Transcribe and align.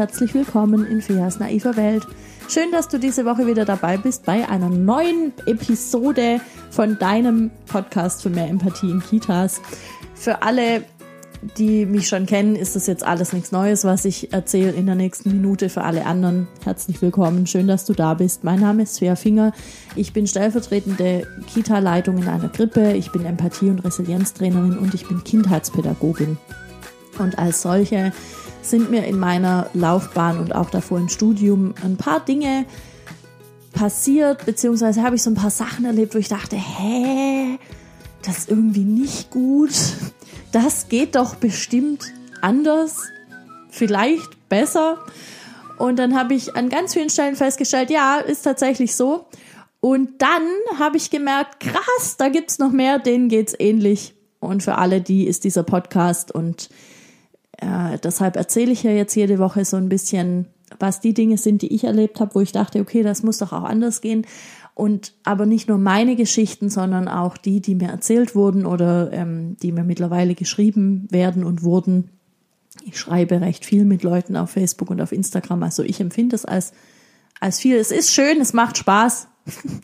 herzlich 0.00 0.32
willkommen 0.32 0.86
in 0.86 1.02
Feas 1.02 1.40
naiver 1.40 1.76
Welt. 1.76 2.06
Schön, 2.48 2.72
dass 2.72 2.88
du 2.88 2.98
diese 2.98 3.26
Woche 3.26 3.46
wieder 3.46 3.66
dabei 3.66 3.98
bist 3.98 4.24
bei 4.24 4.48
einer 4.48 4.70
neuen 4.70 5.34
Episode 5.44 6.40
von 6.70 6.98
deinem 6.98 7.50
Podcast 7.66 8.22
für 8.22 8.30
mehr 8.30 8.48
Empathie 8.48 8.90
in 8.90 9.00
Kitas. 9.00 9.60
Für 10.14 10.40
alle, 10.40 10.84
die 11.58 11.84
mich 11.84 12.08
schon 12.08 12.24
kennen, 12.24 12.56
ist 12.56 12.76
das 12.76 12.86
jetzt 12.86 13.04
alles 13.04 13.34
nichts 13.34 13.52
Neues, 13.52 13.84
was 13.84 14.06
ich 14.06 14.32
erzähle 14.32 14.70
in 14.70 14.86
der 14.86 14.94
nächsten 14.94 15.32
Minute. 15.32 15.68
Für 15.68 15.82
alle 15.82 16.06
anderen 16.06 16.48
herzlich 16.64 17.02
willkommen. 17.02 17.46
Schön, 17.46 17.66
dass 17.66 17.84
du 17.84 17.92
da 17.92 18.14
bist. 18.14 18.42
Mein 18.42 18.60
Name 18.60 18.84
ist 18.84 18.94
Svea 18.94 19.16
Finger. 19.16 19.52
Ich 19.96 20.14
bin 20.14 20.26
stellvertretende 20.26 21.26
Kita-Leitung 21.46 22.16
in 22.16 22.26
einer 22.26 22.48
Grippe. 22.48 22.94
Ich 22.94 23.12
bin 23.12 23.26
Empathie- 23.26 23.68
und 23.68 23.80
Resilienztrainerin 23.80 24.78
und 24.78 24.94
ich 24.94 25.06
bin 25.06 25.22
Kindheitspädagogin. 25.24 26.38
Und 27.18 27.38
als 27.38 27.60
solche 27.60 28.14
sind 28.62 28.90
mir 28.90 29.04
in 29.04 29.18
meiner 29.18 29.68
Laufbahn 29.74 30.38
und 30.38 30.54
auch 30.54 30.70
davor 30.70 30.98
im 30.98 31.08
Studium 31.08 31.74
ein 31.82 31.96
paar 31.96 32.20
Dinge 32.20 32.66
passiert, 33.72 34.46
beziehungsweise 34.46 35.02
habe 35.02 35.16
ich 35.16 35.22
so 35.22 35.30
ein 35.30 35.34
paar 35.34 35.50
Sachen 35.50 35.84
erlebt, 35.84 36.14
wo 36.14 36.18
ich 36.18 36.28
dachte, 36.28 36.56
hä, 36.56 37.58
das 38.22 38.38
ist 38.38 38.50
irgendwie 38.50 38.84
nicht 38.84 39.30
gut. 39.30 39.70
Das 40.52 40.88
geht 40.88 41.14
doch 41.14 41.36
bestimmt 41.36 42.12
anders, 42.40 42.96
vielleicht 43.70 44.48
besser. 44.48 44.98
Und 45.78 45.98
dann 45.98 46.18
habe 46.18 46.34
ich 46.34 46.56
an 46.56 46.68
ganz 46.68 46.92
vielen 46.92 47.10
Stellen 47.10 47.36
festgestellt, 47.36 47.90
ja, 47.90 48.18
ist 48.18 48.42
tatsächlich 48.42 48.94
so. 48.94 49.26
Und 49.80 50.20
dann 50.20 50.42
habe 50.78 50.98
ich 50.98 51.10
gemerkt, 51.10 51.60
krass, 51.60 52.16
da 52.18 52.28
gibt's 52.28 52.58
noch 52.58 52.70
mehr, 52.70 52.98
denen 52.98 53.28
geht's 53.28 53.54
ähnlich. 53.58 54.14
Und 54.40 54.62
für 54.62 54.76
alle 54.76 55.00
die 55.00 55.26
ist 55.26 55.44
dieser 55.44 55.62
Podcast 55.62 56.32
und 56.32 56.68
äh, 57.60 57.98
deshalb 57.98 58.36
erzähle 58.36 58.72
ich 58.72 58.82
ja 58.82 58.90
jetzt 58.90 59.14
jede 59.14 59.38
Woche 59.38 59.64
so 59.64 59.76
ein 59.76 59.88
bisschen, 59.88 60.46
was 60.78 61.00
die 61.00 61.14
Dinge 61.14 61.36
sind, 61.36 61.62
die 61.62 61.74
ich 61.74 61.84
erlebt 61.84 62.20
habe, 62.20 62.34
wo 62.34 62.40
ich 62.40 62.52
dachte, 62.52 62.80
okay, 62.80 63.02
das 63.02 63.22
muss 63.22 63.38
doch 63.38 63.52
auch 63.52 63.64
anders 63.64 64.00
gehen. 64.00 64.26
Und 64.74 65.12
aber 65.24 65.46
nicht 65.46 65.68
nur 65.68 65.78
meine 65.78 66.16
Geschichten, 66.16 66.70
sondern 66.70 67.06
auch 67.06 67.36
die, 67.36 67.60
die 67.60 67.74
mir 67.74 67.88
erzählt 67.88 68.34
wurden 68.34 68.64
oder 68.64 69.12
ähm, 69.12 69.56
die 69.62 69.72
mir 69.72 69.84
mittlerweile 69.84 70.34
geschrieben 70.34 71.06
werden 71.10 71.44
und 71.44 71.62
wurden. 71.62 72.10
Ich 72.86 72.98
schreibe 72.98 73.40
recht 73.40 73.66
viel 73.66 73.84
mit 73.84 74.02
Leuten 74.02 74.36
auf 74.36 74.50
Facebook 74.50 74.90
und 74.90 75.00
auf 75.02 75.12
Instagram. 75.12 75.62
Also 75.62 75.82
ich 75.82 76.00
empfinde 76.00 76.36
es 76.36 76.46
als, 76.46 76.72
als 77.40 77.60
viel. 77.60 77.76
Es 77.76 77.90
ist 77.90 78.12
schön, 78.12 78.40
es 78.40 78.52
macht 78.52 78.78
Spaß. 78.78 79.26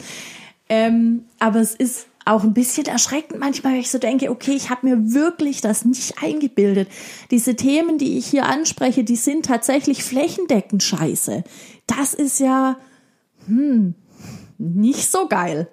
ähm, 0.68 1.24
aber 1.40 1.60
es 1.60 1.74
ist 1.74 2.06
auch 2.26 2.42
ein 2.42 2.54
bisschen 2.54 2.86
erschreckend 2.86 3.38
manchmal, 3.38 3.74
wenn 3.74 3.80
ich 3.80 3.90
so 3.90 3.98
denke, 3.98 4.30
okay, 4.30 4.52
ich 4.52 4.68
habe 4.68 4.86
mir 4.86 5.14
wirklich 5.14 5.60
das 5.60 5.84
nicht 5.84 6.22
eingebildet. 6.22 6.88
Diese 7.30 7.54
Themen, 7.54 7.98
die 7.98 8.18
ich 8.18 8.26
hier 8.26 8.46
anspreche, 8.46 9.04
die 9.04 9.16
sind 9.16 9.46
tatsächlich 9.46 10.02
flächendeckend 10.02 10.82
scheiße. 10.82 11.44
Das 11.86 12.14
ist 12.14 12.40
ja, 12.40 12.78
hm, 13.46 13.94
nicht 14.58 15.10
so 15.10 15.28
geil. 15.28 15.68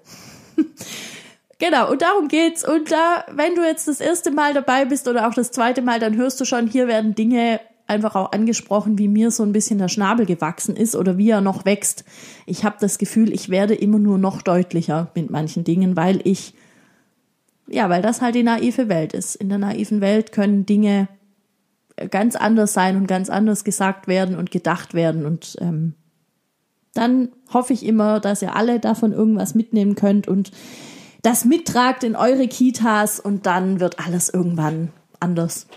genau, 1.57 1.91
und 1.91 2.03
darum 2.03 2.27
geht's. 2.27 2.67
Und 2.67 2.91
da, 2.91 3.25
wenn 3.31 3.55
du 3.55 3.65
jetzt 3.65 3.87
das 3.87 3.99
erste 3.99 4.29
Mal 4.29 4.53
dabei 4.53 4.85
bist 4.85 5.07
oder 5.07 5.27
auch 5.27 5.33
das 5.33 5.51
zweite 5.51 5.81
Mal, 5.81 5.99
dann 5.99 6.15
hörst 6.15 6.39
du 6.39 6.45
schon, 6.45 6.67
hier 6.67 6.87
werden 6.87 7.15
Dinge 7.15 7.59
einfach 7.87 8.15
auch 8.15 8.31
angesprochen, 8.31 8.97
wie 8.97 9.07
mir 9.07 9.31
so 9.31 9.43
ein 9.43 9.51
bisschen 9.51 9.77
der 9.77 9.89
Schnabel 9.89 10.25
gewachsen 10.25 10.75
ist 10.75 10.95
oder 10.95 11.17
wie 11.17 11.29
er 11.29 11.41
noch 11.41 11.65
wächst. 11.65 12.05
Ich 12.45 12.63
habe 12.63 12.77
das 12.79 12.97
Gefühl, 12.97 13.33
ich 13.33 13.49
werde 13.49 13.75
immer 13.75 13.99
nur 13.99 14.17
noch 14.17 14.41
deutlicher 14.41 15.11
mit 15.15 15.29
manchen 15.29 15.63
Dingen, 15.63 15.95
weil 15.95 16.21
ich, 16.23 16.53
ja, 17.67 17.89
weil 17.89 18.01
das 18.01 18.21
halt 18.21 18.35
die 18.35 18.43
naive 18.43 18.87
Welt 18.89 19.13
ist. 19.13 19.35
In 19.35 19.49
der 19.49 19.57
naiven 19.57 20.01
Welt 20.01 20.31
können 20.31 20.65
Dinge 20.65 21.07
ganz 22.09 22.35
anders 22.35 22.73
sein 22.73 22.97
und 22.97 23.07
ganz 23.07 23.29
anders 23.29 23.63
gesagt 23.63 24.07
werden 24.07 24.37
und 24.37 24.51
gedacht 24.51 24.93
werden. 24.93 25.25
Und 25.25 25.57
ähm, 25.59 25.93
dann 26.93 27.29
hoffe 27.53 27.73
ich 27.73 27.85
immer, 27.85 28.19
dass 28.19 28.41
ihr 28.41 28.55
alle 28.55 28.79
davon 28.79 29.11
irgendwas 29.11 29.55
mitnehmen 29.55 29.95
könnt 29.95 30.27
und 30.27 30.51
das 31.21 31.45
mittragt 31.45 32.03
in 32.03 32.15
eure 32.15 32.47
Kitas 32.47 33.19
und 33.19 33.45
dann 33.45 33.79
wird 33.79 33.99
alles 33.99 34.29
irgendwann 34.29 34.91
anders. 35.19 35.67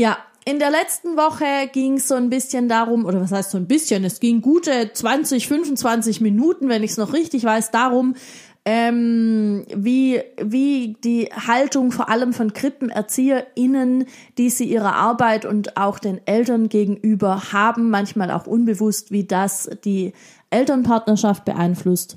Ja, 0.00 0.16
in 0.46 0.58
der 0.58 0.70
letzten 0.70 1.18
Woche 1.18 1.68
ging 1.74 1.98
es 1.98 2.08
so 2.08 2.14
ein 2.14 2.30
bisschen 2.30 2.70
darum, 2.70 3.04
oder 3.04 3.20
was 3.20 3.32
heißt 3.32 3.50
so 3.50 3.58
ein 3.58 3.66
bisschen, 3.66 4.02
es 4.02 4.18
ging 4.18 4.40
gute 4.40 4.90
20, 4.94 5.46
25 5.46 6.22
Minuten, 6.22 6.70
wenn 6.70 6.82
ich 6.82 6.92
es 6.92 6.96
noch 6.96 7.12
richtig 7.12 7.44
weiß, 7.44 7.70
darum, 7.70 8.14
ähm, 8.64 9.66
wie, 9.76 10.22
wie 10.42 10.96
die 11.04 11.26
Haltung 11.26 11.92
vor 11.92 12.08
allem 12.08 12.32
von 12.32 12.54
KrippenerzieherInnen, 12.54 14.06
die 14.38 14.48
sie 14.48 14.64
ihrer 14.64 14.94
Arbeit 14.94 15.44
und 15.44 15.76
auch 15.76 15.98
den 15.98 16.26
Eltern 16.26 16.70
gegenüber 16.70 17.52
haben, 17.52 17.90
manchmal 17.90 18.30
auch 18.30 18.46
unbewusst, 18.46 19.12
wie 19.12 19.24
das 19.24 19.68
die 19.84 20.14
Elternpartnerschaft 20.48 21.44
beeinflusst. 21.44 22.16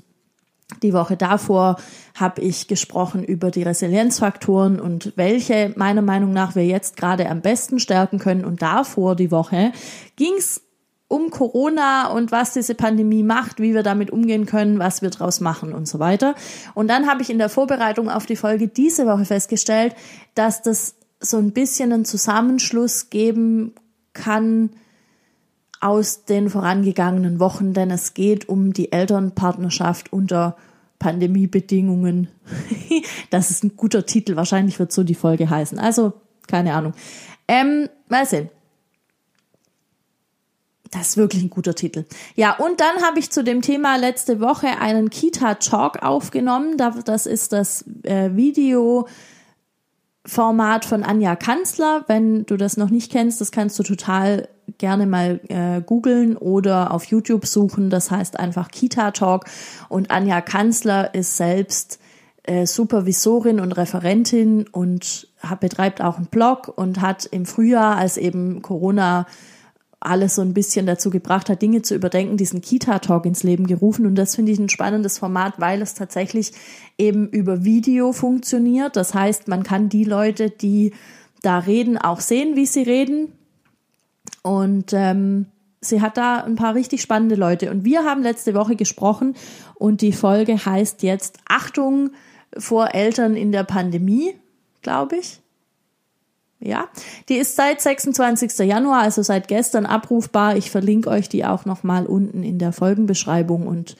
Die 0.82 0.92
Woche 0.92 1.16
davor 1.16 1.76
habe 2.14 2.40
ich 2.40 2.68
gesprochen 2.68 3.22
über 3.22 3.50
die 3.50 3.62
Resilienzfaktoren 3.62 4.80
und 4.80 5.12
welche 5.16 5.72
meiner 5.76 6.02
Meinung 6.02 6.32
nach 6.32 6.54
wir 6.54 6.64
jetzt 6.64 6.96
gerade 6.96 7.28
am 7.28 7.42
besten 7.42 7.78
stärken 7.78 8.18
können. 8.18 8.44
Und 8.44 8.62
davor 8.62 9.14
die 9.14 9.30
Woche 9.30 9.72
ging 10.16 10.32
es 10.38 10.62
um 11.06 11.30
Corona 11.30 12.08
und 12.08 12.32
was 12.32 12.54
diese 12.54 12.74
Pandemie 12.74 13.22
macht, 13.22 13.60
wie 13.60 13.74
wir 13.74 13.82
damit 13.82 14.10
umgehen 14.10 14.46
können, 14.46 14.78
was 14.78 15.02
wir 15.02 15.10
draus 15.10 15.40
machen 15.40 15.72
und 15.72 15.86
so 15.86 15.98
weiter. 15.98 16.34
Und 16.74 16.88
dann 16.88 17.06
habe 17.06 17.22
ich 17.22 17.30
in 17.30 17.38
der 17.38 17.50
Vorbereitung 17.50 18.08
auf 18.08 18.26
die 18.26 18.36
Folge 18.36 18.68
diese 18.68 19.06
Woche 19.06 19.26
festgestellt, 19.26 19.94
dass 20.34 20.62
das 20.62 20.96
so 21.20 21.36
ein 21.36 21.52
bisschen 21.52 21.92
einen 21.92 22.04
Zusammenschluss 22.04 23.10
geben 23.10 23.74
kann 24.12 24.70
aus 25.84 26.24
den 26.24 26.48
vorangegangenen 26.48 27.38
Wochen, 27.40 27.74
denn 27.74 27.90
es 27.90 28.14
geht 28.14 28.48
um 28.48 28.72
die 28.72 28.90
Elternpartnerschaft 28.90 30.12
unter 30.14 30.56
Pandemiebedingungen. 30.98 32.28
das 33.30 33.50
ist 33.50 33.64
ein 33.64 33.76
guter 33.76 34.06
Titel, 34.06 34.34
wahrscheinlich 34.36 34.78
wird 34.78 34.92
so 34.92 35.04
die 35.04 35.14
Folge 35.14 35.50
heißen. 35.50 35.78
Also, 35.78 36.14
keine 36.46 36.72
Ahnung. 36.72 36.94
Ähm, 37.46 37.90
mal 38.08 38.24
sehen. 38.24 38.48
Das 40.90 41.08
ist 41.08 41.16
wirklich 41.18 41.42
ein 41.42 41.50
guter 41.50 41.74
Titel. 41.74 42.06
Ja, 42.34 42.56
und 42.56 42.80
dann 42.80 43.02
habe 43.02 43.18
ich 43.18 43.30
zu 43.30 43.44
dem 43.44 43.60
Thema 43.60 43.96
letzte 43.96 44.40
Woche 44.40 44.80
einen 44.80 45.10
Kita-Talk 45.10 46.02
aufgenommen. 46.02 46.78
Das 46.78 47.26
ist 47.26 47.52
das 47.52 47.84
äh, 48.04 48.30
Video 48.34 49.06
Format 50.26 50.84
von 50.84 51.02
Anja 51.02 51.36
Kanzler. 51.36 52.04
Wenn 52.06 52.46
du 52.46 52.56
das 52.56 52.76
noch 52.76 52.90
nicht 52.90 53.12
kennst, 53.12 53.40
das 53.40 53.52
kannst 53.52 53.78
du 53.78 53.82
total 53.82 54.48
gerne 54.78 55.06
mal 55.06 55.40
äh, 55.48 55.82
googeln 55.82 56.36
oder 56.36 56.92
auf 56.92 57.04
YouTube 57.04 57.46
suchen. 57.46 57.90
Das 57.90 58.10
heißt 58.10 58.38
einfach 58.38 58.70
Kita 58.70 59.10
Talk. 59.10 59.44
Und 59.88 60.10
Anja 60.10 60.40
Kanzler 60.40 61.14
ist 61.14 61.36
selbst 61.36 61.98
äh, 62.44 62.66
Supervisorin 62.66 63.60
und 63.60 63.72
Referentin 63.72 64.66
und 64.68 65.28
hat, 65.40 65.60
betreibt 65.60 66.00
auch 66.00 66.16
einen 66.16 66.26
Blog 66.26 66.72
und 66.74 67.00
hat 67.00 67.26
im 67.26 67.46
Frühjahr, 67.46 67.96
als 67.96 68.16
eben 68.16 68.62
Corona 68.62 69.26
alles 70.04 70.34
so 70.34 70.42
ein 70.42 70.54
bisschen 70.54 70.86
dazu 70.86 71.10
gebracht 71.10 71.48
hat, 71.48 71.62
Dinge 71.62 71.82
zu 71.82 71.94
überdenken, 71.94 72.36
diesen 72.36 72.60
Kita-Talk 72.60 73.26
ins 73.26 73.42
Leben 73.42 73.66
gerufen. 73.66 74.06
Und 74.06 74.16
das 74.16 74.36
finde 74.36 74.52
ich 74.52 74.58
ein 74.58 74.68
spannendes 74.68 75.18
Format, 75.18 75.54
weil 75.58 75.82
es 75.82 75.94
tatsächlich 75.94 76.52
eben 76.98 77.28
über 77.28 77.64
Video 77.64 78.12
funktioniert. 78.12 78.96
Das 78.96 79.14
heißt, 79.14 79.48
man 79.48 79.62
kann 79.62 79.88
die 79.88 80.04
Leute, 80.04 80.50
die 80.50 80.92
da 81.42 81.58
reden, 81.58 81.98
auch 81.98 82.20
sehen, 82.20 82.56
wie 82.56 82.66
sie 82.66 82.82
reden. 82.82 83.32
Und 84.42 84.92
ähm, 84.92 85.46
sie 85.80 86.00
hat 86.00 86.16
da 86.16 86.42
ein 86.42 86.56
paar 86.56 86.74
richtig 86.74 87.02
spannende 87.02 87.34
Leute. 87.34 87.70
Und 87.70 87.84
wir 87.84 88.04
haben 88.04 88.22
letzte 88.22 88.54
Woche 88.54 88.76
gesprochen 88.76 89.34
und 89.74 90.00
die 90.00 90.12
Folge 90.12 90.64
heißt 90.64 91.02
jetzt 91.02 91.38
Achtung 91.48 92.10
vor 92.56 92.94
Eltern 92.94 93.36
in 93.36 93.52
der 93.52 93.64
Pandemie, 93.64 94.34
glaube 94.82 95.16
ich. 95.16 95.40
Ja, 96.64 96.86
die 97.28 97.36
ist 97.36 97.56
seit 97.56 97.82
26. 97.82 98.66
Januar, 98.66 99.02
also 99.02 99.22
seit 99.22 99.48
gestern 99.48 99.84
abrufbar. 99.84 100.56
Ich 100.56 100.70
verlinke 100.70 101.10
euch 101.10 101.28
die 101.28 101.44
auch 101.44 101.66
nochmal 101.66 102.06
unten 102.06 102.42
in 102.42 102.58
der 102.58 102.72
Folgenbeschreibung. 102.72 103.66
Und 103.66 103.96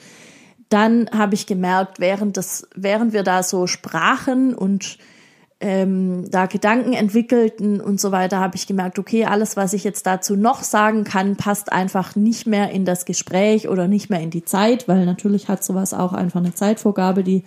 dann 0.71 1.11
habe 1.13 1.35
ich 1.35 1.47
gemerkt, 1.47 2.01
während, 2.01 2.39
das, 2.39 2.67
während 2.75 3.13
wir 3.13 3.23
da 3.23 3.43
so 3.43 3.67
sprachen 3.67 4.55
und 4.55 4.97
ähm, 5.61 6.25
da 6.31 6.47
Gedanken 6.47 6.95
entwickelten 6.95 7.83
und 7.83 8.01
so 8.01 8.13
weiter, 8.13 8.41
habe 8.41 8.57
ich 8.57 8.67
gemerkt, 8.67 8.99
okay, 8.99 9.27
alles, 9.27 9.59
was 9.59 9.75
ich 9.75 9.85
jetzt 9.85 10.07
dazu 10.07 10.35
noch 10.35 10.63
sagen 10.63 11.05
kann, 11.05 11.37
passt 11.37 11.71
einfach 11.71 12.17
nicht 12.17 12.47
mehr 12.47 12.71
in 12.71 12.87
das 12.87 13.05
Gespräch 13.05 13.69
oder 13.69 13.89
nicht 13.89 14.09
mehr 14.09 14.21
in 14.21 14.31
die 14.31 14.45
Zeit, 14.45 14.89
weil 14.89 15.05
natürlich 15.05 15.49
hat 15.49 15.63
sowas 15.63 15.93
auch 15.93 16.15
einfach 16.15 16.41
eine 16.41 16.55
Zeitvorgabe, 16.55 17.25
die 17.25 17.45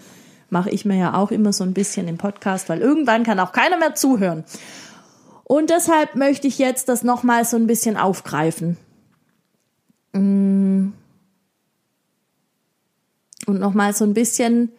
mache 0.50 0.70
ich 0.70 0.86
mir 0.86 0.98
ja 0.98 1.14
auch 1.16 1.32
immer 1.32 1.54
so 1.54 1.64
ein 1.64 1.74
bisschen 1.74 2.08
im 2.08 2.18
Podcast, 2.18 2.70
weil 2.70 2.80
irgendwann 2.80 3.24
kann 3.24 3.40
auch 3.40 3.52
keiner 3.52 3.78
mehr 3.78 3.96
zuhören. 3.96 4.46
Und 5.50 5.70
deshalb 5.70 6.16
möchte 6.16 6.46
ich 6.46 6.58
jetzt 6.60 6.90
das 6.90 7.04
nochmal 7.04 7.46
so 7.46 7.56
ein 7.56 7.68
bisschen 7.68 7.96
aufgreifen. 7.96 8.76
Mm. 10.12 10.90
Und 13.46 13.60
nochmal 13.60 13.96
so 13.96 14.04
ein 14.04 14.14
bisschen 14.14 14.74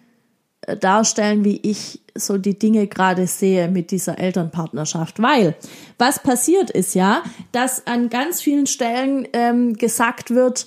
äh, 0.61 0.77
darstellen, 0.77 1.43
wie 1.43 1.59
ich 1.63 2.03
so 2.15 2.37
die 2.37 2.59
Dinge 2.59 2.87
gerade 2.87 3.27
sehe 3.27 3.69
mit 3.69 3.91
dieser 3.91 4.19
Elternpartnerschaft. 4.19 5.23
Weil 5.23 5.57
was 5.97 6.23
passiert 6.23 6.71
ist 6.71 6.95
ja, 6.95 7.23
dass 7.51 7.87
an 7.87 8.11
ganz 8.11 8.43
vielen 8.43 8.67
Stellen 8.67 9.27
ähm, 9.33 9.73
gesagt 9.73 10.33
wird, 10.33 10.67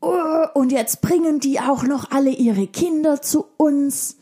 oh, 0.00 0.44
und 0.54 0.72
jetzt 0.72 1.02
bringen 1.02 1.38
die 1.38 1.60
auch 1.60 1.84
noch 1.84 2.10
alle 2.10 2.30
ihre 2.30 2.66
Kinder 2.66 3.22
zu 3.22 3.46
uns. 3.58 4.16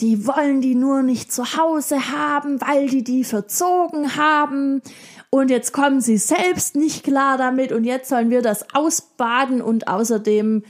Die 0.00 0.26
wollen 0.26 0.60
die 0.60 0.74
nur 0.74 1.02
nicht 1.02 1.32
zu 1.32 1.56
Hause 1.56 2.10
haben, 2.10 2.60
weil 2.60 2.88
die 2.88 3.04
die 3.04 3.24
verzogen 3.24 4.16
haben. 4.16 4.82
Und 5.30 5.50
jetzt 5.50 5.72
kommen 5.72 6.00
sie 6.00 6.18
selbst 6.18 6.76
nicht 6.76 7.04
klar 7.04 7.38
damit 7.38 7.72
und 7.72 7.84
jetzt 7.84 8.08
sollen 8.08 8.30
wir 8.30 8.42
das 8.42 8.74
ausbaden 8.74 9.62
und 9.62 9.88
außerdem 9.88 10.62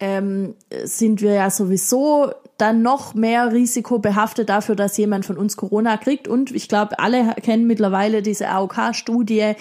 ähm, 0.00 0.54
sind 0.84 1.22
wir 1.22 1.32
ja 1.32 1.48
sowieso 1.48 2.32
dann 2.58 2.82
noch 2.82 3.14
mehr 3.14 3.52
risikobehaftet 3.52 4.48
dafür, 4.48 4.76
dass 4.76 4.96
jemand 4.96 5.24
von 5.24 5.36
uns 5.36 5.56
Corona 5.56 5.96
kriegt. 5.96 6.28
Und 6.28 6.50
ich 6.50 6.68
glaube, 6.68 6.98
alle 6.98 7.34
kennen 7.42 7.66
mittlerweile 7.66 8.22
diese 8.22 8.48
AOK-Studie, 8.48 9.54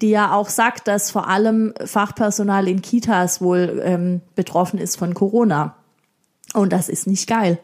die 0.00 0.10
ja 0.10 0.32
auch 0.32 0.48
sagt, 0.48 0.88
dass 0.88 1.10
vor 1.10 1.28
allem 1.28 1.74
Fachpersonal 1.84 2.66
in 2.68 2.80
Kitas 2.80 3.40
wohl 3.40 3.82
ähm, 3.84 4.20
betroffen 4.34 4.78
ist 4.78 4.96
von 4.96 5.14
Corona. 5.14 5.76
Und 6.54 6.72
das 6.72 6.88
ist 6.88 7.06
nicht 7.06 7.28
geil. 7.28 7.58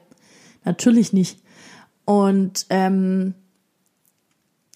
Natürlich 0.64 1.12
nicht. 1.12 1.40
Und 2.04 2.66
ähm, 2.70 3.34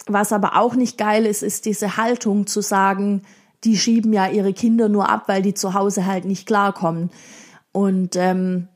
was 0.06 0.32
aber 0.32 0.56
auch 0.56 0.74
nicht 0.74 0.98
geil 0.98 1.26
ist, 1.26 1.42
ist 1.42 1.66
diese 1.66 1.96
Haltung 1.96 2.46
zu 2.46 2.60
sagen, 2.60 3.22
die 3.64 3.76
schieben 3.76 4.12
ja 4.12 4.28
ihre 4.28 4.52
Kinder 4.52 4.88
nur 4.88 5.08
ab, 5.08 5.24
weil 5.26 5.42
die 5.42 5.54
zu 5.54 5.74
Hause 5.74 6.06
halt 6.06 6.24
nicht 6.24 6.46
klarkommen. 6.46 7.10
Und 7.72 8.16
ähm, 8.16 8.68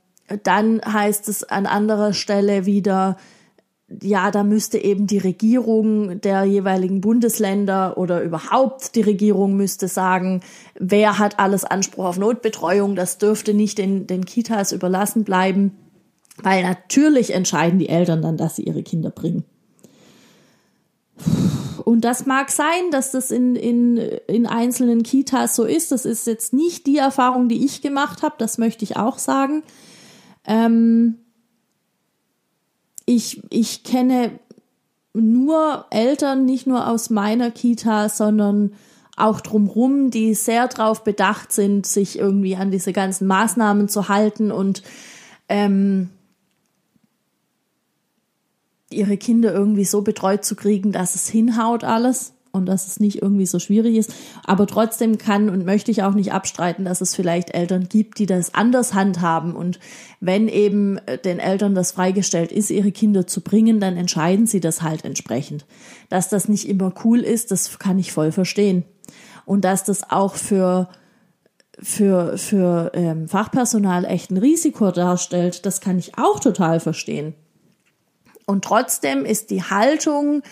dann 0.43 0.81
heißt 0.85 1.29
es 1.29 1.45
an 1.45 1.67
anderer 1.67 2.13
Stelle 2.13 2.67
wieder, 2.67 3.17
ja, 4.01 4.31
da 4.31 4.43
müsste 4.43 4.79
eben 4.79 5.07
die 5.07 5.19
Regierung 5.19 6.21
der 6.21 6.45
jeweiligen 6.45 7.01
Bundesländer 7.01 7.99
oder 7.99 8.23
überhaupt 8.23 8.95
die 8.95 9.03
Regierung 9.03 9.55
müsste 9.55 9.87
sagen, 9.89 10.41
wer 10.79 11.19
hat 11.19 11.39
alles 11.39 11.65
Anspruch 11.65 12.07
auf 12.07 12.19
Notbetreuung, 12.19 12.97
das 12.97 13.19
dürfte 13.19 13.53
nicht 13.53 13.79
den, 13.79 14.07
den 14.07 14.25
Kitas 14.25 14.73
überlassen 14.73 15.25
bleiben, 15.25 15.77
weil 16.41 16.63
natürlich 16.63 17.35
entscheiden 17.35 17.79
die 17.79 17.89
Eltern 17.89 18.23
dann, 18.23 18.37
dass 18.37 18.57
sie 18.57 18.63
ihre 18.63 18.83
Kinder 18.83 19.11
bringen. 19.11 19.45
Und 21.85 22.03
das 22.03 22.27
mag 22.27 22.51
sein, 22.51 22.91
dass 22.91 23.11
das 23.11 23.31
in, 23.31 23.57
in, 23.57 23.97
in 23.97 24.47
einzelnen 24.47 25.03
Kitas 25.03 25.57
so 25.57 25.65
ist. 25.65 25.93
Das 25.93 26.05
ist 26.05 26.27
jetzt 26.27 26.53
nicht 26.53 26.87
die 26.87 26.99
Erfahrung, 26.99 27.49
die 27.49 27.65
ich 27.65 27.83
gemacht 27.83 28.23
habe, 28.23 28.37
das 28.39 28.59
möchte 28.59 28.85
ich 28.85 28.97
auch 28.97 29.19
sagen. 29.19 29.63
Ähm, 30.47 31.19
ich, 33.05 33.43
ich 33.51 33.85
kenne 33.85 34.39
nur 35.13 35.87
Eltern, 35.91 36.45
nicht 36.45 36.67
nur 36.67 36.89
aus 36.89 37.11
meiner 37.11 37.51
Kita, 37.51 38.09
sondern 38.09 38.73
auch 39.17 39.41
drumrum, 39.41 40.11
die 40.11 40.35
sehr 40.35 40.69
darauf 40.69 41.05
bedacht 41.05 41.53
sind, 41.53 41.87
sich 41.87 42.19
irgendwie 42.19 42.57
an 42.57 42.71
diese 42.71 42.93
ganzen 42.93 43.27
Maßnahmen 43.27 43.89
zu 43.89 44.09
halten 44.09 44.51
und 44.51 44.83
ähm, 45.49 46.09
ihre 48.93 49.17
Kinder 49.17 49.53
irgendwie 49.53 49.85
so 49.85 50.03
betreut 50.03 50.45
zu 50.45 50.57
kriegen, 50.57 50.93
dass 50.93 51.15
es 51.15 51.29
hinhaut 51.29 51.85
alles 51.85 52.35
und 52.53 52.67
dass 52.67 52.87
es 52.87 53.01
nicht 53.01 53.21
irgendwie 53.23 53.47
so 53.47 53.59
schwierig 53.59 53.97
ist. 53.97 54.15
Aber 54.45 54.67
trotzdem 54.67 55.19
kann 55.19 55.49
und 55.49 55.65
möchte 55.65 55.91
ich 55.91 56.03
auch 56.03 56.15
nicht 56.15 56.33
abstreiten, 56.33 56.85
dass 56.85 57.01
es 57.01 57.17
vielleicht 57.17 57.55
Eltern 57.55 57.89
gibt, 57.89 58.19
die 58.19 58.27
das 58.27 58.55
anders 58.55 58.95
handhaben. 58.95 59.57
Und 59.57 59.81
wenn 60.21 60.49
eben 60.49 60.99
äh, 61.07 61.19
den 61.19 61.39
Eltern 61.39 61.75
das 61.75 61.93
freigestellt 61.93 62.53
ist, 62.53 62.71
ihre 62.71 62.93
Kinder 62.93 63.27
zu 63.27 63.41
bringen, 63.41 63.81
dann 63.81 63.97
entscheiden 63.97 64.47
sie 64.47 64.61
das 64.61 64.83
halt 64.83 65.05
entsprechend. 65.05 65.65
Dass 66.11 66.29
das 66.29 66.49
nicht 66.49 66.69
immer 66.69 66.93
cool 67.05 67.21
ist, 67.21 67.51
das 67.51 67.79
kann 67.79 67.99
ich 67.99 68.13
voll 68.13 68.33
verstehen. 68.33 68.85
Und 69.45 69.65
dass 69.65 69.83
das 69.85 70.11
auch 70.11 70.35
für 70.35 70.89
für, 71.81 72.37
für 72.37 72.93
ähm, 72.95 73.29
Fachpersonal 73.29 74.05
echt 74.05 74.31
ein 74.31 74.37
Risiko 74.37 74.91
darstellt, 74.91 75.65
das 75.67 75.81
kann 75.81 75.99
ich 75.99 76.17
auch 76.19 76.39
total 76.39 76.81
verstehen. 76.81 77.35
Und 78.47 78.65
trotzdem 78.65 79.25
ist 79.25 79.51
die 79.51 79.63
Haltung, 79.63 80.43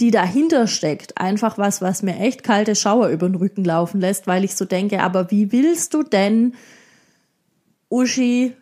die 0.00 0.10
dahinter 0.10 0.66
steckt, 0.66 1.18
einfach 1.18 1.58
was, 1.58 1.82
was 1.82 2.02
mir 2.02 2.16
echt 2.16 2.42
kalte 2.42 2.74
Schauer 2.74 3.08
über 3.08 3.28
den 3.28 3.34
Rücken 3.34 3.64
laufen 3.64 4.00
lässt, 4.00 4.26
weil 4.26 4.44
ich 4.44 4.56
so 4.56 4.64
denke, 4.64 5.02
aber 5.02 5.30
wie 5.30 5.52
willst 5.52 5.92
du 5.94 6.02
denn, 6.02 6.54
Uschi, 7.90 8.54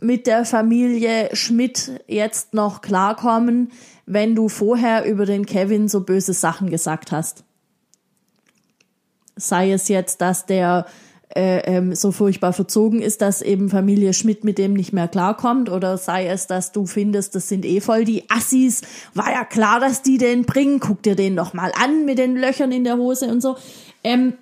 mit 0.00 0.26
der 0.26 0.44
Familie 0.44 1.34
Schmidt 1.34 2.02
jetzt 2.06 2.54
noch 2.54 2.80
klarkommen, 2.80 3.72
wenn 4.04 4.34
du 4.34 4.48
vorher 4.48 5.04
über 5.04 5.26
den 5.26 5.46
Kevin 5.46 5.88
so 5.88 6.00
böse 6.00 6.32
Sachen 6.32 6.70
gesagt 6.70 7.12
hast? 7.12 7.44
Sei 9.36 9.72
es 9.72 9.88
jetzt, 9.88 10.20
dass 10.20 10.46
der 10.46 10.86
ähm, 11.34 11.94
so 11.94 12.12
furchtbar 12.12 12.52
verzogen 12.52 13.00
ist, 13.00 13.22
dass 13.22 13.42
eben 13.42 13.70
Familie 13.70 14.12
Schmidt 14.12 14.44
mit 14.44 14.58
dem 14.58 14.74
nicht 14.74 14.92
mehr 14.92 15.08
klarkommt 15.08 15.70
oder 15.70 15.96
sei 15.96 16.26
es, 16.26 16.46
dass 16.46 16.72
du 16.72 16.86
findest, 16.86 17.34
das 17.34 17.48
sind 17.48 17.64
eh 17.64 17.80
voll 17.80 18.04
die 18.04 18.28
Assis, 18.30 18.82
war 19.14 19.30
ja 19.32 19.44
klar, 19.44 19.80
dass 19.80 20.02
die 20.02 20.18
den 20.18 20.44
bringen, 20.44 20.80
guck 20.80 21.02
dir 21.02 21.16
den 21.16 21.36
doch 21.36 21.54
mal 21.54 21.72
an 21.82 22.04
mit 22.04 22.18
den 22.18 22.36
Löchern 22.36 22.72
in 22.72 22.84
der 22.84 22.96
Hose 22.96 23.28
und 23.28 23.40
so. 23.40 23.56
Ähm, 24.04 24.34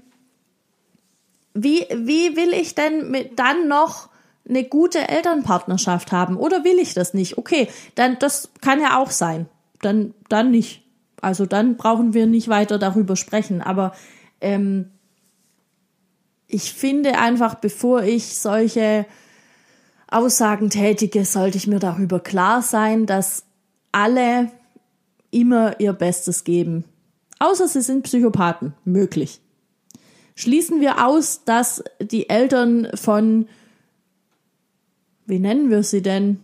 wie, 1.54 1.86
wie 1.94 2.36
will 2.36 2.52
ich 2.52 2.74
denn 2.74 3.10
mit 3.10 3.38
dann 3.38 3.68
noch 3.68 4.08
eine 4.48 4.64
gute 4.64 5.08
Elternpartnerschaft 5.08 6.12
haben 6.12 6.36
oder 6.36 6.64
will 6.64 6.78
ich 6.78 6.94
das 6.94 7.14
nicht? 7.14 7.38
Okay, 7.38 7.68
dann 7.94 8.18
das 8.18 8.50
kann 8.60 8.80
ja 8.80 8.98
auch 8.98 9.10
sein. 9.10 9.46
Dann 9.82 10.14
dann 10.28 10.50
nicht. 10.50 10.82
Also 11.20 11.46
dann 11.46 11.76
brauchen 11.76 12.14
wir 12.14 12.26
nicht 12.26 12.48
weiter 12.48 12.78
darüber 12.78 13.16
sprechen. 13.16 13.60
Aber 13.60 13.92
ähm, 14.40 14.90
ich 16.52 16.72
finde 16.72 17.18
einfach, 17.18 17.54
bevor 17.56 18.02
ich 18.02 18.38
solche 18.38 19.06
Aussagen 20.08 20.70
tätige, 20.70 21.24
sollte 21.24 21.56
ich 21.56 21.66
mir 21.66 21.78
darüber 21.78 22.20
klar 22.20 22.62
sein, 22.62 23.06
dass 23.06 23.44
alle 23.92 24.50
immer 25.30 25.78
ihr 25.78 25.92
Bestes 25.92 26.44
geben. 26.44 26.84
Außer 27.38 27.68
sie 27.68 27.80
sind 27.80 28.02
Psychopathen. 28.02 28.74
Möglich. 28.84 29.40
Schließen 30.34 30.80
wir 30.80 31.06
aus, 31.06 31.44
dass 31.44 31.84
die 32.00 32.28
Eltern 32.28 32.88
von, 32.94 33.48
wie 35.26 35.38
nennen 35.38 35.70
wir 35.70 35.82
sie 35.82 36.02
denn? 36.02 36.40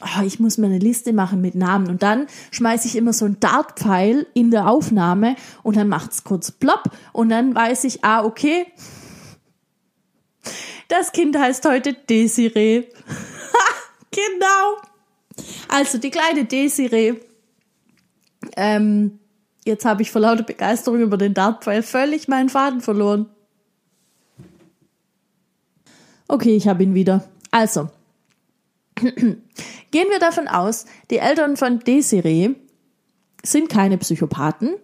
Oh, 0.00 0.22
ich 0.24 0.38
muss 0.38 0.58
mir 0.58 0.66
eine 0.66 0.78
Liste 0.78 1.12
machen 1.12 1.40
mit 1.40 1.54
Namen 1.54 1.88
und 1.88 2.02
dann 2.02 2.26
schmeiße 2.50 2.86
ich 2.86 2.96
immer 2.96 3.12
so 3.12 3.24
einen 3.24 3.40
Dartpfeil 3.40 4.26
in 4.34 4.50
der 4.50 4.68
Aufnahme 4.68 5.36
und 5.62 5.76
dann 5.76 5.88
macht's 5.88 6.24
kurz 6.24 6.50
plopp 6.50 6.90
und 7.12 7.28
dann 7.28 7.54
weiß 7.54 7.84
ich, 7.84 8.04
ah, 8.04 8.24
okay, 8.24 8.66
das 10.88 11.12
Kind 11.12 11.38
heißt 11.38 11.66
heute 11.66 11.94
Desiree. 11.94 12.84
genau. 14.10 14.76
Also 15.68 15.98
die 15.98 16.10
kleine 16.10 16.44
Desiree. 16.44 17.14
Ähm, 18.56 19.18
jetzt 19.64 19.84
habe 19.84 20.02
ich 20.02 20.10
vor 20.10 20.22
lauter 20.22 20.44
Begeisterung 20.44 21.00
über 21.00 21.18
den 21.18 21.34
Dartpfeil 21.34 21.82
völlig 21.82 22.28
meinen 22.28 22.48
Faden 22.48 22.80
verloren. 22.80 23.26
Okay, 26.26 26.56
ich 26.56 26.68
habe 26.68 26.82
ihn 26.82 26.94
wieder. 26.94 27.28
Also, 27.50 27.88
Gehen 29.90 30.08
wir 30.10 30.18
davon 30.18 30.48
aus, 30.48 30.86
die 31.10 31.18
Eltern 31.18 31.56
von 31.56 31.80
Desiree 31.80 32.50
sind 33.44 33.68
keine 33.68 33.98
Psychopathen. 33.98 34.74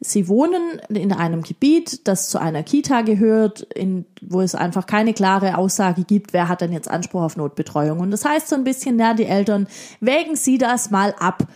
Sie 0.00 0.28
wohnen 0.28 0.80
in 0.88 1.12
einem 1.12 1.42
Gebiet, 1.42 2.06
das 2.06 2.28
zu 2.28 2.38
einer 2.38 2.62
Kita 2.62 3.02
gehört, 3.02 3.62
in, 3.62 4.04
wo 4.20 4.40
es 4.40 4.54
einfach 4.54 4.86
keine 4.86 5.14
klare 5.14 5.56
Aussage 5.56 6.04
gibt, 6.04 6.32
wer 6.32 6.48
hat 6.48 6.60
denn 6.60 6.72
jetzt 6.72 6.90
Anspruch 6.90 7.22
auf 7.22 7.36
Notbetreuung. 7.36 8.00
Und 8.00 8.10
das 8.10 8.24
heißt 8.24 8.48
so 8.48 8.56
ein 8.56 8.64
bisschen, 8.64 8.98
ja, 8.98 9.14
die 9.14 9.24
Eltern 9.24 9.66
wägen 10.00 10.36
Sie 10.36 10.58
das 10.58 10.90
mal 10.90 11.14
ab, 11.18 11.46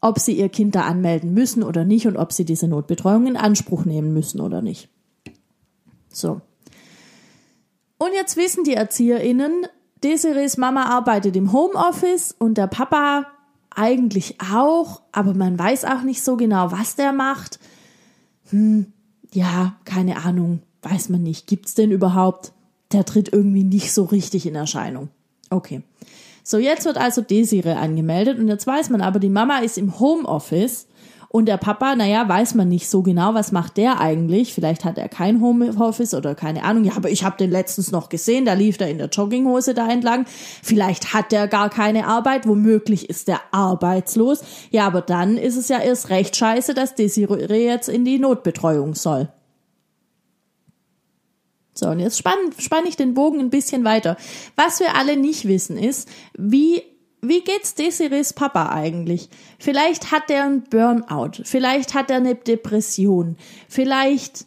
ob 0.00 0.18
Sie 0.18 0.32
Ihr 0.32 0.48
Kind 0.48 0.74
da 0.74 0.82
anmelden 0.82 1.32
müssen 1.32 1.62
oder 1.62 1.84
nicht 1.84 2.06
und 2.06 2.16
ob 2.16 2.32
Sie 2.32 2.44
diese 2.44 2.66
Notbetreuung 2.66 3.26
in 3.26 3.36
Anspruch 3.36 3.84
nehmen 3.84 4.12
müssen 4.12 4.40
oder 4.40 4.62
nicht. 4.62 4.88
So. 6.08 6.40
Und 7.98 8.12
jetzt 8.14 8.36
wissen 8.36 8.64
die 8.64 8.74
ErzieherInnen, 8.74 9.66
Desirees 10.04 10.56
Mama 10.56 10.84
arbeitet 10.86 11.36
im 11.36 11.52
Homeoffice 11.52 12.34
und 12.38 12.58
der 12.58 12.66
Papa 12.66 13.26
eigentlich 13.74 14.36
auch, 14.52 15.02
aber 15.12 15.34
man 15.34 15.58
weiß 15.58 15.84
auch 15.84 16.02
nicht 16.02 16.22
so 16.22 16.36
genau, 16.36 16.72
was 16.72 16.96
der 16.96 17.12
macht. 17.12 17.58
Hm, 18.50 18.92
ja, 19.32 19.76
keine 19.84 20.24
Ahnung, 20.24 20.60
weiß 20.82 21.08
man 21.08 21.22
nicht. 21.22 21.46
Gibt's 21.46 21.74
den 21.74 21.90
überhaupt? 21.90 22.52
Der 22.92 23.04
tritt 23.04 23.32
irgendwie 23.32 23.64
nicht 23.64 23.92
so 23.92 24.04
richtig 24.04 24.46
in 24.46 24.54
Erscheinung. 24.54 25.08
Okay. 25.48 25.82
So, 26.44 26.58
jetzt 26.58 26.84
wird 26.84 26.98
also 26.98 27.22
Desiree 27.22 27.72
angemeldet 27.72 28.38
und 28.38 28.48
jetzt 28.48 28.66
weiß 28.66 28.90
man 28.90 29.00
aber, 29.00 29.20
die 29.20 29.28
Mama 29.28 29.58
ist 29.58 29.78
im 29.78 29.98
Homeoffice 30.00 30.86
Und 31.32 31.46
der 31.46 31.56
Papa, 31.56 31.96
naja, 31.96 32.28
weiß 32.28 32.54
man 32.56 32.68
nicht 32.68 32.90
so 32.90 33.00
genau, 33.00 33.32
was 33.32 33.52
macht 33.52 33.78
der 33.78 34.00
eigentlich. 34.00 34.52
Vielleicht 34.52 34.84
hat 34.84 34.98
er 34.98 35.08
kein 35.08 35.40
Homeoffice 35.40 36.12
oder 36.12 36.34
keine 36.34 36.62
Ahnung. 36.62 36.84
Ja, 36.84 36.92
aber 36.94 37.08
ich 37.08 37.24
habe 37.24 37.38
den 37.38 37.50
letztens 37.50 37.90
noch 37.90 38.10
gesehen, 38.10 38.44
da 38.44 38.52
lief 38.52 38.78
er 38.78 38.90
in 38.90 38.98
der 38.98 39.08
Jogginghose 39.08 39.72
da 39.72 39.88
entlang. 39.88 40.26
Vielleicht 40.62 41.14
hat 41.14 41.32
der 41.32 41.48
gar 41.48 41.70
keine 41.70 42.06
Arbeit, 42.06 42.46
womöglich 42.46 43.08
ist 43.08 43.28
der 43.28 43.40
arbeitslos. 43.50 44.42
Ja, 44.72 44.86
aber 44.86 45.00
dann 45.00 45.38
ist 45.38 45.56
es 45.56 45.70
ja 45.70 45.78
erst 45.78 46.10
recht 46.10 46.36
scheiße, 46.36 46.74
dass 46.74 46.96
Desiree 46.96 47.64
jetzt 47.64 47.88
in 47.88 48.04
die 48.04 48.18
Notbetreuung 48.18 48.94
soll. 48.94 49.30
So, 51.72 51.88
und 51.88 51.98
jetzt 51.98 52.18
spanne 52.18 52.50
spann 52.58 52.84
ich 52.86 52.98
den 52.98 53.14
Bogen 53.14 53.40
ein 53.40 53.48
bisschen 53.48 53.84
weiter. 53.84 54.18
Was 54.54 54.80
wir 54.80 54.94
alle 54.96 55.16
nicht 55.16 55.48
wissen 55.48 55.78
ist, 55.78 56.10
wie 56.36 56.82
wie 57.22 57.40
geht's 57.40 57.74
Desirees 57.74 58.32
Papa 58.32 58.70
eigentlich? 58.70 59.28
Vielleicht 59.58 60.10
hat 60.10 60.28
er 60.28 60.44
einen 60.44 60.64
Burnout, 60.64 61.44
vielleicht 61.44 61.94
hat 61.94 62.10
er 62.10 62.16
eine 62.16 62.34
Depression, 62.34 63.36
vielleicht 63.68 64.44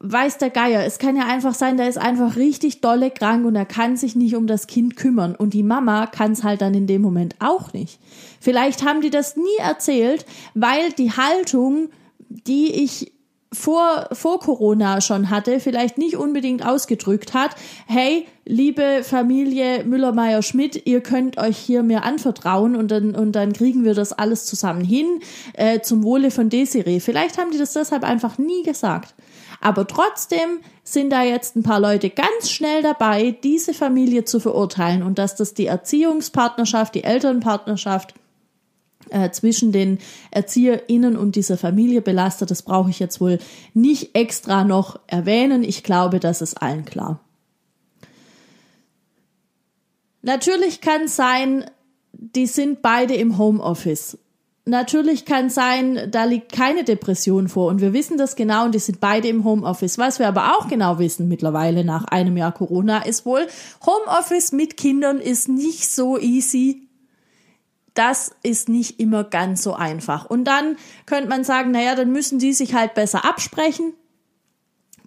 weiß 0.00 0.38
der 0.38 0.50
Geier, 0.50 0.84
es 0.84 0.98
kann 0.98 1.16
ja 1.16 1.26
einfach 1.26 1.54
sein, 1.54 1.76
der 1.76 1.88
ist 1.88 1.96
einfach 1.96 2.36
richtig 2.36 2.80
dolle 2.80 3.10
krank 3.10 3.46
und 3.46 3.54
er 3.54 3.64
kann 3.64 3.96
sich 3.96 4.16
nicht 4.16 4.34
um 4.34 4.46
das 4.46 4.66
Kind 4.66 4.96
kümmern 4.96 5.34
und 5.36 5.54
die 5.54 5.62
Mama 5.62 6.06
kann 6.06 6.32
es 6.32 6.42
halt 6.42 6.60
dann 6.60 6.74
in 6.74 6.86
dem 6.86 7.00
Moment 7.00 7.36
auch 7.38 7.72
nicht. 7.72 7.98
Vielleicht 8.40 8.84
haben 8.84 9.00
die 9.00 9.10
das 9.10 9.36
nie 9.36 9.58
erzählt, 9.58 10.26
weil 10.54 10.90
die 10.92 11.12
Haltung, 11.12 11.88
die 12.28 12.72
ich 12.72 13.12
vor, 13.52 14.08
vor 14.12 14.40
Corona 14.40 15.00
schon 15.00 15.30
hatte, 15.30 15.60
vielleicht 15.60 15.98
nicht 15.98 16.16
unbedingt 16.16 16.66
ausgedrückt 16.66 17.34
hat, 17.34 17.54
hey, 17.86 18.26
liebe 18.44 19.02
Familie 19.02 19.84
Müller-Meyer-Schmidt, 19.84 20.86
ihr 20.86 21.00
könnt 21.02 21.38
euch 21.38 21.58
hier 21.58 21.82
mir 21.82 22.02
anvertrauen 22.02 22.74
und 22.74 22.90
dann, 22.90 23.14
und 23.14 23.32
dann 23.32 23.52
kriegen 23.52 23.84
wir 23.84 23.94
das 23.94 24.12
alles 24.12 24.46
zusammen 24.46 24.84
hin, 24.84 25.20
äh, 25.54 25.80
zum 25.80 26.02
Wohle 26.02 26.30
von 26.30 26.48
Desiree. 26.48 27.00
Vielleicht 27.00 27.38
haben 27.38 27.50
die 27.50 27.58
das 27.58 27.74
deshalb 27.74 28.04
einfach 28.04 28.38
nie 28.38 28.62
gesagt. 28.62 29.14
Aber 29.60 29.86
trotzdem 29.86 30.60
sind 30.82 31.10
da 31.10 31.22
jetzt 31.22 31.54
ein 31.54 31.62
paar 31.62 31.78
Leute 31.78 32.10
ganz 32.10 32.50
schnell 32.50 32.82
dabei, 32.82 33.36
diese 33.44 33.74
Familie 33.74 34.24
zu 34.24 34.40
verurteilen 34.40 35.04
und 35.04 35.18
dass 35.18 35.36
das 35.36 35.54
die 35.54 35.66
Erziehungspartnerschaft, 35.66 36.94
die 36.96 37.04
Elternpartnerschaft 37.04 38.14
äh, 39.12 39.30
zwischen 39.30 39.72
den 39.72 39.98
ErzieherInnen 40.30 41.16
und 41.16 41.36
dieser 41.36 41.58
Familie 41.58 42.02
belastet. 42.02 42.50
Das 42.50 42.62
brauche 42.62 42.90
ich 42.90 42.98
jetzt 42.98 43.20
wohl 43.20 43.38
nicht 43.74 44.14
extra 44.14 44.64
noch 44.64 44.98
erwähnen. 45.06 45.62
Ich 45.62 45.82
glaube, 45.82 46.20
das 46.20 46.42
ist 46.42 46.60
allen 46.60 46.84
klar. 46.84 47.20
Natürlich 50.22 50.80
kann 50.80 51.08
sein, 51.08 51.64
die 52.12 52.46
sind 52.46 52.82
beide 52.82 53.14
im 53.14 53.38
Homeoffice. 53.38 54.18
Natürlich 54.64 55.24
kann 55.24 55.50
sein, 55.50 56.08
da 56.12 56.22
liegt 56.22 56.52
keine 56.52 56.84
Depression 56.84 57.48
vor 57.48 57.66
und 57.66 57.80
wir 57.80 57.92
wissen 57.92 58.16
das 58.16 58.36
genau 58.36 58.66
und 58.66 58.76
die 58.76 58.78
sind 58.78 59.00
beide 59.00 59.26
im 59.26 59.42
Homeoffice. 59.42 59.98
Was 59.98 60.20
wir 60.20 60.28
aber 60.28 60.56
auch 60.56 60.68
genau 60.68 61.00
wissen 61.00 61.26
mittlerweile 61.26 61.84
nach 61.84 62.04
einem 62.04 62.36
Jahr 62.36 62.52
Corona 62.52 63.04
ist 63.04 63.26
wohl, 63.26 63.48
Homeoffice 63.84 64.52
mit 64.52 64.76
Kindern 64.76 65.18
ist 65.18 65.48
nicht 65.48 65.90
so 65.90 66.16
easy, 66.16 66.86
das 67.94 68.34
ist 68.42 68.68
nicht 68.68 69.00
immer 69.00 69.24
ganz 69.24 69.62
so 69.62 69.74
einfach. 69.74 70.24
Und 70.24 70.44
dann 70.44 70.76
könnte 71.06 71.28
man 71.28 71.44
sagen, 71.44 71.70
naja, 71.70 71.94
dann 71.94 72.12
müssen 72.12 72.38
die 72.38 72.52
sich 72.52 72.74
halt 72.74 72.94
besser 72.94 73.24
absprechen 73.24 73.94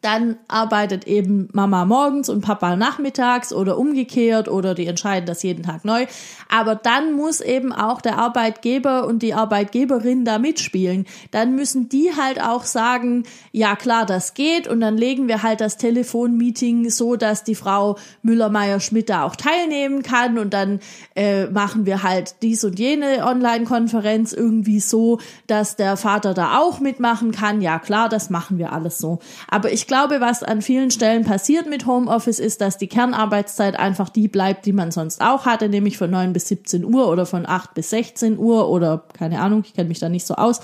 dann 0.06 0.38
arbeitet 0.48 1.08
eben 1.08 1.50
Mama 1.52 1.84
morgens 1.84 2.30
und 2.30 2.42
Papa 2.42 2.76
nachmittags 2.76 3.52
oder 3.52 3.80
umgekehrt 3.80 4.48
oder 4.48 4.76
die 4.76 4.86
entscheiden 4.86 5.26
das 5.26 5.42
jeden 5.42 5.64
Tag 5.64 5.84
neu. 5.84 6.06
Aber 6.48 6.76
dann 6.76 7.14
muss 7.14 7.42
eben 7.42 7.74
auch 7.74 8.02
der 8.02 8.20
Arbeitgeber 8.20 9.08
und 9.08 9.24
die 9.24 9.34
Arbeitgeberin 9.34 10.24
da 10.24 10.38
mitspielen. 10.38 11.08
Dann 11.32 11.56
müssen 11.56 11.90
die 11.90 12.12
halt 12.16 12.40
auch 12.40 12.66
sagen, 12.66 13.24
ja 13.52 13.76
klar, 13.76 14.06
das 14.06 14.36
geht 14.36 14.68
und 14.68 14.80
dann 14.80 14.96
legen 14.96 15.28
wir 15.28 15.42
halt 15.42 15.60
das 15.60 15.78
Telefonmeeting 15.78 16.92
so, 16.92 17.16
dass 17.16 17.44
die 17.44 17.56
Frau 17.56 17.98
Müller-Meyer-Schmidt 18.22 19.10
da 19.10 19.24
auch 19.24 19.36
teilnehmen 19.36 20.04
kann 20.04 20.38
und 20.38 20.54
dann 20.54 20.82
äh, 21.16 21.48
machen 21.48 21.88
wir 21.88 22.04
halt 22.04 22.44
dies 22.44 22.64
und 22.64 22.78
jene 22.78 23.26
Online-Konferenz 23.26 24.34
irgendwie 24.34 24.80
so, 24.80 25.20
dass 25.48 25.78
der 25.78 25.98
Vater 25.98 26.36
da 26.36 26.60
auch 26.60 26.80
mitmachen 26.80 27.32
kann. 27.32 27.60
Ja 27.62 27.80
klar, 27.80 28.08
das 28.08 28.30
machen 28.30 28.60
wir 28.60 28.72
alles 28.72 29.00
so. 29.00 29.18
Aber 29.50 29.72
ich 29.72 29.88
glaube, 29.88 29.95
glaube, 29.96 30.20
was 30.20 30.44
an 30.44 30.62
vielen 30.62 30.92
Stellen 30.92 31.24
passiert 31.24 31.70
mit 31.70 31.86
Homeoffice 31.86 32.40
ist, 32.40 32.60
dass 32.60 32.78
die 32.78 32.88
Kernarbeitszeit 32.88 33.80
einfach 33.80 34.10
die 34.10 34.28
bleibt, 34.28 34.66
die 34.66 34.74
man 34.74 34.92
sonst 34.92 35.22
auch 35.22 35.46
hatte, 35.46 35.70
nämlich 35.70 35.98
von 35.98 36.12
9 36.12 36.34
bis 36.34 36.50
17 36.50 36.84
Uhr 36.84 37.08
oder 37.08 37.26
von 37.26 37.46
8 37.46 37.74
bis 37.74 37.92
16 37.92 38.38
Uhr 38.38 38.68
oder 38.70 39.06
keine 39.18 39.40
Ahnung, 39.40 39.64
ich 39.66 39.74
kenne 39.74 39.88
mich 39.88 40.00
da 40.00 40.10
nicht 40.10 40.26
so 40.26 40.36
aus. 40.36 40.60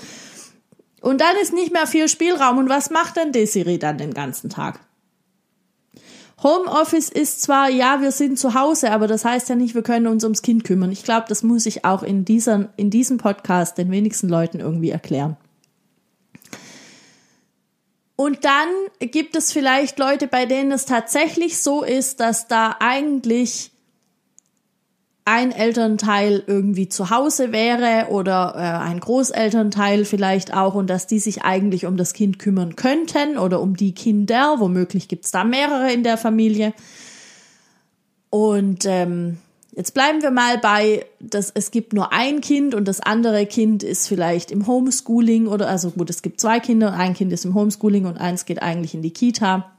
Und 1.00 1.22
dann 1.22 1.34
ist 1.40 1.54
nicht 1.54 1.72
mehr 1.72 1.86
viel 1.86 2.08
Spielraum. 2.08 2.58
Und 2.58 2.68
was 2.68 2.90
macht 2.90 3.16
denn 3.16 3.32
Desiree 3.32 3.78
dann 3.78 3.96
den 3.96 4.12
ganzen 4.12 4.50
Tag? 4.50 4.80
Homeoffice 6.42 7.08
ist 7.08 7.40
zwar, 7.40 7.70
ja, 7.70 8.02
wir 8.02 8.12
sind 8.12 8.38
zu 8.38 8.52
Hause, 8.52 8.92
aber 8.92 9.06
das 9.06 9.24
heißt 9.24 9.48
ja 9.48 9.54
nicht, 9.54 9.74
wir 9.74 9.82
können 9.82 10.08
uns 10.08 10.24
ums 10.24 10.42
Kind 10.42 10.64
kümmern. 10.64 10.92
Ich 10.92 11.04
glaube, 11.04 11.24
das 11.28 11.42
muss 11.42 11.64
ich 11.64 11.86
auch 11.86 12.02
in, 12.02 12.26
dieser, 12.26 12.68
in 12.76 12.90
diesem 12.90 13.16
Podcast 13.16 13.78
den 13.78 13.90
wenigsten 13.90 14.28
Leuten 14.28 14.60
irgendwie 14.60 14.90
erklären. 14.90 15.38
Und 18.16 18.44
dann 18.44 18.68
gibt 19.00 19.36
es 19.36 19.52
vielleicht 19.52 19.98
Leute, 19.98 20.28
bei 20.28 20.46
denen 20.46 20.72
es 20.72 20.84
tatsächlich 20.84 21.58
so 21.58 21.82
ist, 21.82 22.20
dass 22.20 22.46
da 22.46 22.76
eigentlich 22.78 23.72
ein 25.24 25.52
Elternteil 25.52 26.42
irgendwie 26.46 26.88
zu 26.88 27.10
Hause 27.10 27.52
wäre 27.52 28.08
oder 28.10 28.54
äh, 28.56 28.88
ein 28.88 28.98
Großelternteil 28.98 30.04
vielleicht 30.04 30.52
auch 30.52 30.74
und 30.74 30.88
dass 30.88 31.06
die 31.06 31.20
sich 31.20 31.42
eigentlich 31.42 31.86
um 31.86 31.96
das 31.96 32.12
Kind 32.12 32.40
kümmern 32.40 32.74
könnten 32.74 33.38
oder 33.38 33.60
um 33.60 33.76
die 33.76 33.94
Kinder. 33.94 34.56
Womöglich 34.58 35.06
gibt 35.06 35.24
es 35.24 35.30
da 35.30 35.44
mehrere 35.44 35.92
in 35.92 36.02
der 36.02 36.18
Familie. 36.18 36.74
Und 38.30 38.84
ähm, 38.84 39.38
Jetzt 39.74 39.94
bleiben 39.94 40.20
wir 40.20 40.30
mal 40.30 40.58
bei, 40.58 41.06
dass 41.18 41.50
es 41.54 41.70
gibt 41.70 41.94
nur 41.94 42.12
ein 42.12 42.42
Kind 42.42 42.74
und 42.74 42.86
das 42.86 43.00
andere 43.00 43.46
Kind 43.46 43.82
ist 43.82 44.06
vielleicht 44.06 44.50
im 44.50 44.66
Homeschooling 44.66 45.46
oder 45.46 45.66
also 45.66 45.90
gut, 45.90 46.10
es 46.10 46.20
gibt 46.20 46.42
zwei 46.42 46.60
Kinder, 46.60 46.92
ein 46.92 47.14
Kind 47.14 47.32
ist 47.32 47.46
im 47.46 47.54
Homeschooling 47.54 48.04
und 48.04 48.18
eins 48.18 48.44
geht 48.44 48.60
eigentlich 48.60 48.92
in 48.92 49.00
die 49.00 49.14
Kita. 49.14 49.72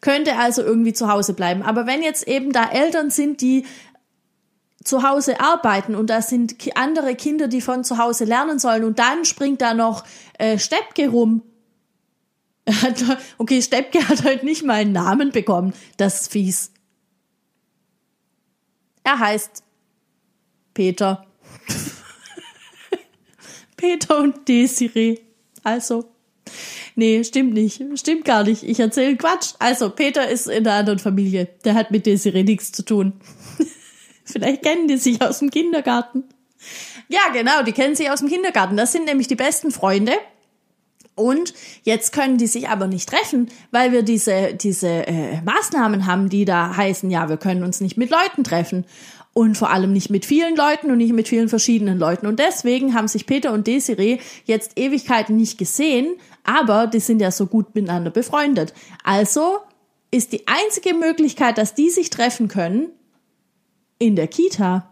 Könnte 0.00 0.36
also 0.38 0.62
irgendwie 0.62 0.92
zu 0.92 1.08
Hause 1.08 1.34
bleiben. 1.34 1.62
Aber 1.62 1.86
wenn 1.86 2.02
jetzt 2.02 2.26
eben 2.26 2.52
da 2.52 2.68
Eltern 2.68 3.10
sind, 3.10 3.40
die 3.42 3.64
zu 4.82 5.04
Hause 5.08 5.40
arbeiten 5.40 5.94
und 5.94 6.10
da 6.10 6.20
sind 6.20 6.56
andere 6.74 7.14
Kinder, 7.14 7.46
die 7.46 7.60
von 7.60 7.84
zu 7.84 7.96
Hause 7.96 8.24
lernen 8.24 8.58
sollen 8.58 8.82
und 8.82 8.98
dann 8.98 9.24
springt 9.24 9.60
da 9.60 9.72
noch 9.72 10.04
äh, 10.38 10.58
Steppke 10.58 11.10
rum. 11.10 11.42
okay, 13.38 13.62
Steppke 13.62 14.08
hat 14.08 14.24
halt 14.24 14.42
nicht 14.42 14.64
mal 14.64 14.74
einen 14.74 14.92
Namen 14.92 15.30
bekommen. 15.30 15.74
Das 15.96 16.22
ist 16.22 16.32
fies. 16.32 16.72
Er 19.10 19.18
heißt 19.18 19.64
Peter. 20.72 21.26
Peter 23.76 24.20
und 24.20 24.46
Desiree. 24.46 25.18
Also, 25.64 26.04
nee, 26.94 27.24
stimmt 27.24 27.54
nicht. 27.54 27.82
Stimmt 27.96 28.24
gar 28.24 28.44
nicht. 28.44 28.62
Ich 28.62 28.78
erzähle 28.78 29.16
Quatsch. 29.16 29.54
Also, 29.58 29.90
Peter 29.90 30.28
ist 30.28 30.46
in 30.46 30.64
einer 30.64 30.76
anderen 30.76 31.00
Familie. 31.00 31.48
Der 31.64 31.74
hat 31.74 31.90
mit 31.90 32.06
Desiree 32.06 32.44
nichts 32.44 32.70
zu 32.70 32.84
tun. 32.84 33.14
Vielleicht 34.24 34.62
kennen 34.62 34.86
die 34.86 34.96
sich 34.96 35.20
aus 35.20 35.40
dem 35.40 35.50
Kindergarten. 35.50 36.22
Ja, 37.08 37.32
genau, 37.32 37.64
die 37.64 37.72
kennen 37.72 37.96
sich 37.96 38.10
aus 38.10 38.20
dem 38.20 38.28
Kindergarten. 38.28 38.76
Das 38.76 38.92
sind 38.92 39.06
nämlich 39.06 39.26
die 39.26 39.34
besten 39.34 39.72
Freunde. 39.72 40.12
Und 41.20 41.52
jetzt 41.82 42.14
können 42.14 42.38
die 42.38 42.46
sich 42.46 42.70
aber 42.70 42.86
nicht 42.86 43.08
treffen, 43.08 43.50
weil 43.70 43.92
wir 43.92 44.02
diese, 44.02 44.54
diese 44.54 44.88
äh, 44.88 45.42
Maßnahmen 45.42 46.06
haben, 46.06 46.30
die 46.30 46.46
da 46.46 46.74
heißen, 46.74 47.10
ja, 47.10 47.28
wir 47.28 47.36
können 47.36 47.62
uns 47.62 47.82
nicht 47.82 47.98
mit 47.98 48.10
Leuten 48.10 48.42
treffen. 48.42 48.86
Und 49.32 49.56
vor 49.56 49.70
allem 49.70 49.92
nicht 49.92 50.10
mit 50.10 50.24
vielen 50.24 50.56
Leuten 50.56 50.90
und 50.90 50.96
nicht 50.98 51.12
mit 51.12 51.28
vielen 51.28 51.48
verschiedenen 51.48 51.98
Leuten. 51.98 52.26
Und 52.26 52.40
deswegen 52.40 52.94
haben 52.94 53.06
sich 53.06 53.26
Peter 53.26 53.52
und 53.52 53.66
Desiree 53.66 54.18
jetzt 54.44 54.76
Ewigkeiten 54.76 55.36
nicht 55.36 55.56
gesehen, 55.56 56.16
aber 56.42 56.88
die 56.88 56.98
sind 56.98 57.20
ja 57.20 57.30
so 57.30 57.46
gut 57.46 57.74
miteinander 57.74 58.10
befreundet. 58.10 58.74
Also 59.04 59.58
ist 60.10 60.32
die 60.32 60.48
einzige 60.48 60.94
Möglichkeit, 60.94 61.58
dass 61.58 61.74
die 61.74 61.90
sich 61.90 62.10
treffen 62.10 62.48
können, 62.48 62.88
in 64.00 64.16
der 64.16 64.26
Kita. 64.26 64.89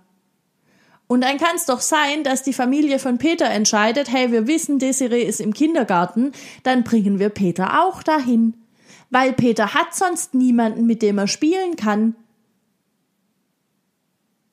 Und 1.08 1.22
dann 1.22 1.38
kann 1.38 1.56
es 1.56 1.64
doch 1.64 1.80
sein, 1.80 2.22
dass 2.22 2.42
die 2.42 2.52
Familie 2.52 2.98
von 2.98 3.16
Peter 3.16 3.46
entscheidet, 3.46 4.12
hey, 4.12 4.30
wir 4.30 4.46
wissen, 4.46 4.78
Desiree 4.78 5.22
ist 5.22 5.40
im 5.40 5.54
Kindergarten, 5.54 6.32
dann 6.62 6.84
bringen 6.84 7.18
wir 7.18 7.30
Peter 7.30 7.82
auch 7.82 8.02
dahin. 8.02 8.54
Weil 9.10 9.32
Peter 9.32 9.72
hat 9.72 9.94
sonst 9.94 10.34
niemanden, 10.34 10.86
mit 10.86 11.00
dem 11.00 11.16
er 11.16 11.26
spielen 11.26 11.76
kann. 11.76 12.14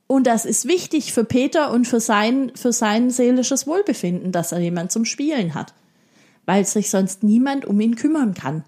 Und 0.08 0.28
das 0.28 0.46
ist 0.46 0.66
wichtig 0.66 1.12
für 1.12 1.26
Peter 1.26 1.72
und 1.72 1.88
für 1.88 2.00
sein, 2.00 2.54
für 2.56 2.72
sein 2.72 3.10
seelisches 3.10 3.68
Wohlbefinden, 3.68 4.32
dass 4.32 4.54
er 4.54 4.60
jemand 4.60 4.94
zum 4.94 5.04
Spielen 5.04 5.56
hat. 5.56 5.74
Weil 6.46 6.66
sich 6.66 6.90
sonst 6.90 7.22
niemand 7.22 7.66
um 7.66 7.82
ihn 7.82 7.96
kümmern 7.96 8.34
kann. 8.34 8.64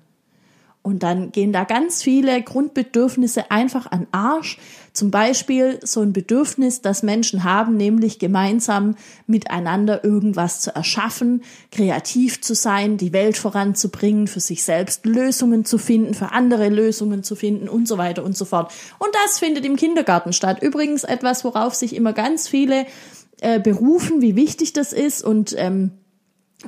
Und 0.81 1.03
dann 1.03 1.31
gehen 1.31 1.53
da 1.53 1.63
ganz 1.63 2.01
viele 2.01 2.41
Grundbedürfnisse 2.41 3.51
einfach 3.51 3.91
an 3.91 4.07
Arsch. 4.11 4.57
Zum 4.97 5.11
Beispiel 5.11 5.79
so 5.83 6.01
ein 6.01 6.11
Bedürfnis, 6.11 6.81
das 6.81 7.03
Menschen 7.03 7.43
haben, 7.43 7.77
nämlich 7.77 8.17
gemeinsam 8.17 8.95
miteinander 9.27 10.03
irgendwas 10.03 10.59
zu 10.59 10.73
erschaffen, 10.73 11.43
kreativ 11.71 12.41
zu 12.41 12.55
sein, 12.55 12.97
die 12.97 13.13
Welt 13.13 13.37
voranzubringen, 13.37 14.25
für 14.25 14.39
sich 14.39 14.63
selbst 14.63 15.05
Lösungen 15.05 15.65
zu 15.65 15.77
finden, 15.77 16.15
für 16.15 16.31
andere 16.31 16.69
Lösungen 16.69 17.21
zu 17.21 17.35
finden 17.35 17.69
und 17.69 17.87
so 17.87 17.99
weiter 17.99 18.23
und 18.23 18.35
so 18.35 18.43
fort. 18.43 18.73
Und 18.97 19.09
das 19.23 19.37
findet 19.37 19.65
im 19.65 19.75
Kindergarten 19.75 20.33
statt. 20.33 20.63
Übrigens 20.63 21.03
etwas, 21.03 21.43
worauf 21.43 21.75
sich 21.75 21.95
immer 21.95 22.13
ganz 22.13 22.47
viele 22.47 22.87
äh, 23.41 23.59
berufen, 23.59 24.23
wie 24.23 24.35
wichtig 24.35 24.73
das 24.73 24.93
ist 24.93 25.23
und 25.23 25.53
ähm, 25.59 25.91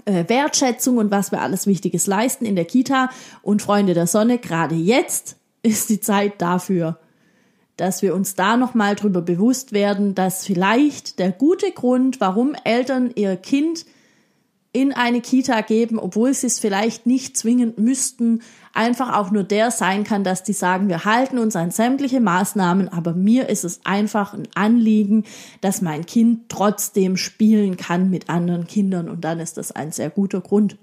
äh, 0.05 0.25
Wertschätzung 0.27 0.97
und 0.97 1.09
was 1.09 1.31
wir 1.31 1.41
alles 1.41 1.65
Wichtiges 1.65 2.05
leisten 2.05 2.45
in 2.45 2.55
der 2.55 2.65
Kita. 2.65 3.09
Und 3.41 3.63
Freunde 3.63 3.95
der 3.95 4.05
Sonne, 4.05 4.37
gerade 4.37 4.75
jetzt 4.75 5.35
ist 5.63 5.89
die 5.89 5.99
Zeit 5.99 6.43
dafür, 6.43 6.99
dass 7.79 8.01
wir 8.01 8.13
uns 8.13 8.35
da 8.35 8.57
nochmal 8.57 8.95
drüber 8.95 9.21
bewusst 9.21 9.71
werden, 9.71 10.15
dass 10.15 10.45
vielleicht 10.45 11.19
der 11.19 11.31
gute 11.31 11.71
Grund, 11.71 12.19
warum 12.19 12.55
Eltern 12.63 13.11
ihr 13.15 13.35
Kind 13.37 13.85
in 14.71 14.93
eine 14.93 15.21
Kita 15.21 15.61
geben, 15.61 15.97
obwohl 15.97 16.33
sie 16.33 16.47
es 16.47 16.59
vielleicht 16.59 17.07
nicht 17.07 17.35
zwingend 17.37 17.79
müssten, 17.79 18.41
einfach 18.73 19.17
auch 19.17 19.31
nur 19.31 19.43
der 19.43 19.71
sein 19.71 20.03
kann, 20.03 20.23
dass 20.23 20.43
die 20.43 20.53
sagen, 20.53 20.89
wir 20.89 21.05
halten 21.05 21.39
uns 21.39 21.55
an 21.55 21.71
sämtliche 21.71 22.19
Maßnahmen, 22.19 22.89
aber 22.89 23.13
mir 23.13 23.49
ist 23.49 23.63
es 23.63 23.79
einfach 23.83 24.33
ein 24.33 24.47
Anliegen, 24.53 25.23
dass 25.61 25.81
mein 25.81 26.05
Kind 26.05 26.49
trotzdem 26.49 27.17
spielen 27.17 27.77
kann 27.77 28.11
mit 28.11 28.29
anderen 28.29 28.67
Kindern 28.67 29.09
und 29.09 29.23
dann 29.25 29.39
ist 29.39 29.57
das 29.57 29.71
ein 29.71 29.91
sehr 29.91 30.11
guter 30.11 30.41
Grund. 30.41 30.77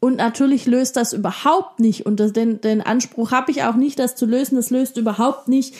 Und 0.00 0.16
natürlich 0.16 0.66
löst 0.66 0.96
das 0.96 1.12
überhaupt 1.12 1.80
nicht, 1.80 2.06
und 2.06 2.20
den, 2.36 2.60
den 2.60 2.80
Anspruch 2.82 3.32
habe 3.32 3.50
ich 3.50 3.64
auch 3.64 3.74
nicht, 3.74 3.98
das 3.98 4.14
zu 4.14 4.26
lösen, 4.26 4.54
das 4.54 4.70
löst 4.70 4.96
überhaupt 4.96 5.48
nicht 5.48 5.74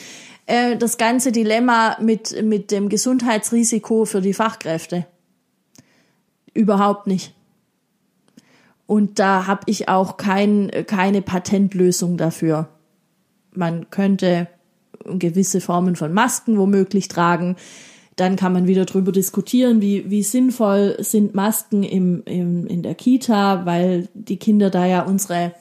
äh, 0.45 0.75
das 0.75 0.97
ganze 0.97 1.31
Dilemma 1.31 1.97
mit, 2.01 2.43
mit 2.43 2.71
dem 2.71 2.89
Gesundheitsrisiko 2.89 4.05
für 4.05 4.19
die 4.19 4.33
Fachkräfte. 4.33 5.05
Überhaupt 6.53 7.07
nicht. 7.07 7.33
Und 8.87 9.19
da 9.19 9.45
habe 9.45 9.61
ich 9.67 9.87
auch 9.87 10.17
kein, 10.17 10.71
keine 10.87 11.21
Patentlösung 11.21 12.17
dafür. 12.17 12.67
Man 13.53 13.91
könnte 13.91 14.47
gewisse 15.05 15.61
Formen 15.61 15.95
von 15.95 16.11
Masken 16.11 16.57
womöglich 16.57 17.07
tragen. 17.07 17.55
Dann 18.19 18.35
kann 18.35 18.51
man 18.51 18.67
wieder 18.67 18.83
drüber 18.83 19.13
diskutieren, 19.13 19.81
wie, 19.81 20.09
wie 20.09 20.23
sinnvoll 20.23 20.97
sind 20.99 21.35
Masken 21.35 21.83
im, 21.83 22.21
im, 22.25 22.67
in 22.67 22.83
der 22.83 22.93
Kita, 22.93 23.65
weil 23.65 24.09
die 24.13 24.35
Kinder 24.35 24.69
da 24.69 24.85
ja 24.85 25.03
unsere, 25.03 25.53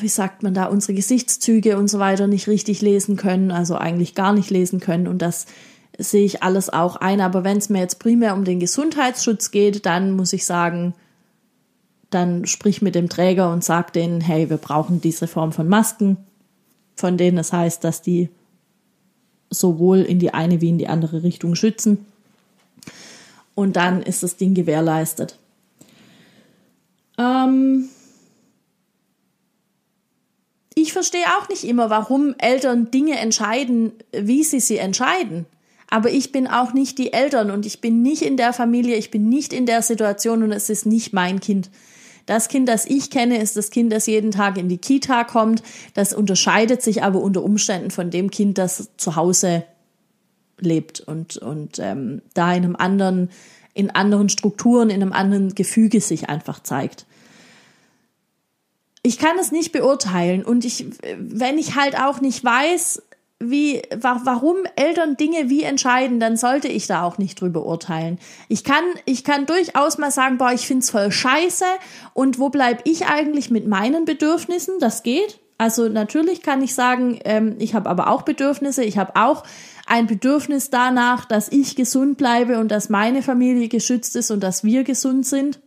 wie 0.00 0.08
sagt 0.08 0.44
man 0.44 0.54
da, 0.54 0.66
unsere 0.66 0.94
Gesichtszüge 0.94 1.76
und 1.76 1.88
so 1.88 1.98
weiter 1.98 2.28
nicht 2.28 2.46
richtig 2.46 2.80
lesen 2.80 3.16
können, 3.16 3.50
also 3.50 3.74
eigentlich 3.74 4.14
gar 4.14 4.32
nicht 4.32 4.50
lesen 4.50 4.78
können. 4.78 5.08
Und 5.08 5.20
das 5.20 5.46
sehe 5.98 6.24
ich 6.24 6.44
alles 6.44 6.70
auch 6.70 6.94
ein. 6.94 7.20
Aber 7.20 7.42
wenn 7.42 7.56
es 7.56 7.68
mir 7.68 7.80
jetzt 7.80 7.98
primär 7.98 8.34
um 8.34 8.44
den 8.44 8.60
Gesundheitsschutz 8.60 9.50
geht, 9.50 9.84
dann 9.84 10.12
muss 10.12 10.32
ich 10.32 10.46
sagen, 10.46 10.94
dann 12.10 12.46
sprich 12.46 12.82
mit 12.82 12.94
dem 12.94 13.08
Träger 13.08 13.52
und 13.52 13.64
sag 13.64 13.92
denen, 13.92 14.20
hey, 14.20 14.48
wir 14.48 14.58
brauchen 14.58 15.00
diese 15.00 15.26
Form 15.26 15.50
von 15.50 15.66
Masken, 15.66 16.18
von 16.94 17.16
denen 17.16 17.38
es 17.38 17.52
heißt, 17.52 17.82
dass 17.82 18.00
die 18.00 18.28
sowohl 19.50 20.00
in 20.00 20.18
die 20.18 20.34
eine 20.34 20.60
wie 20.60 20.68
in 20.68 20.78
die 20.78 20.88
andere 20.88 21.22
Richtung 21.22 21.54
schützen. 21.54 22.04
Und 23.54 23.76
dann 23.76 24.02
ist 24.02 24.22
das 24.22 24.36
Ding 24.36 24.54
gewährleistet. 24.54 25.38
Ähm 27.18 27.88
ich 30.74 30.92
verstehe 30.92 31.26
auch 31.38 31.48
nicht 31.48 31.64
immer, 31.64 31.88
warum 31.88 32.34
Eltern 32.38 32.90
Dinge 32.90 33.18
entscheiden, 33.18 33.92
wie 34.12 34.42
sie 34.42 34.60
sie 34.60 34.78
entscheiden. 34.78 35.46
Aber 35.88 36.10
ich 36.10 36.32
bin 36.32 36.48
auch 36.48 36.72
nicht 36.72 36.98
die 36.98 37.12
Eltern 37.12 37.50
und 37.50 37.66
ich 37.66 37.80
bin 37.80 38.02
nicht 38.02 38.22
in 38.22 38.36
der 38.36 38.52
Familie, 38.52 38.96
ich 38.96 39.10
bin 39.10 39.28
nicht 39.28 39.52
in 39.52 39.66
der 39.66 39.82
Situation 39.82 40.42
und 40.42 40.50
es 40.50 40.68
ist 40.68 40.86
nicht 40.86 41.12
mein 41.12 41.38
Kind. 41.40 41.70
Das 42.26 42.48
Kind, 42.48 42.68
das 42.68 42.86
ich 42.86 43.10
kenne, 43.10 43.40
ist 43.40 43.56
das 43.56 43.70
Kind, 43.70 43.92
das 43.92 44.06
jeden 44.06 44.30
Tag 44.30 44.56
in 44.56 44.68
die 44.68 44.78
Kita 44.78 45.24
kommt. 45.24 45.62
Das 45.92 46.14
unterscheidet 46.14 46.82
sich 46.82 47.02
aber 47.02 47.20
unter 47.20 47.42
Umständen 47.42 47.90
von 47.90 48.10
dem 48.10 48.30
Kind, 48.30 48.58
das 48.58 48.90
zu 48.96 49.16
Hause 49.16 49.64
lebt 50.58 51.00
und, 51.00 51.36
und 51.36 51.78
ähm, 51.78 52.22
da 52.32 52.52
in 52.52 52.64
einem 52.64 52.76
anderen, 52.76 53.30
in 53.74 53.90
anderen 53.90 54.28
Strukturen, 54.28 54.88
in 54.88 55.02
einem 55.02 55.12
anderen 55.12 55.54
Gefüge 55.54 56.00
sich 56.00 56.28
einfach 56.28 56.62
zeigt. 56.62 57.06
Ich 59.02 59.18
kann 59.18 59.38
es 59.38 59.52
nicht 59.52 59.72
beurteilen 59.72 60.44
und 60.44 60.64
ich, 60.64 60.86
wenn 61.18 61.58
ich 61.58 61.74
halt 61.74 61.98
auch 61.98 62.22
nicht 62.22 62.42
weiß, 62.42 63.02
wie, 63.40 63.82
warum 63.94 64.56
Eltern 64.76 65.16
Dinge 65.16 65.50
wie 65.50 65.64
entscheiden, 65.64 66.20
dann 66.20 66.36
sollte 66.36 66.68
ich 66.68 66.86
da 66.86 67.02
auch 67.02 67.18
nicht 67.18 67.40
drüber 67.40 67.66
urteilen. 67.66 68.18
Ich 68.48 68.64
kann, 68.64 68.84
ich 69.04 69.24
kann 69.24 69.46
durchaus 69.46 69.98
mal 69.98 70.10
sagen, 70.10 70.38
boah, 70.38 70.52
ich 70.52 70.66
find's 70.66 70.90
voll 70.90 71.10
scheiße 71.10 71.64
und 72.14 72.38
wo 72.38 72.48
bleib 72.48 72.82
ich 72.84 73.06
eigentlich 73.06 73.50
mit 73.50 73.66
meinen 73.66 74.04
Bedürfnissen? 74.04 74.78
Das 74.78 75.02
geht. 75.02 75.40
Also 75.58 75.88
natürlich 75.88 76.42
kann 76.42 76.62
ich 76.62 76.74
sagen, 76.74 77.18
ähm, 77.24 77.56
ich 77.58 77.74
habe 77.74 77.88
aber 77.88 78.08
auch 78.08 78.22
Bedürfnisse. 78.22 78.84
Ich 78.84 78.98
habe 78.98 79.16
auch 79.16 79.44
ein 79.86 80.06
Bedürfnis 80.06 80.70
danach, 80.70 81.24
dass 81.24 81.50
ich 81.50 81.76
gesund 81.76 82.16
bleibe 82.16 82.58
und 82.58 82.68
dass 82.68 82.88
meine 82.88 83.22
Familie 83.22 83.68
geschützt 83.68 84.16
ist 84.16 84.30
und 84.30 84.40
dass 84.40 84.64
wir 84.64 84.84
gesund 84.84 85.26
sind. 85.26 85.60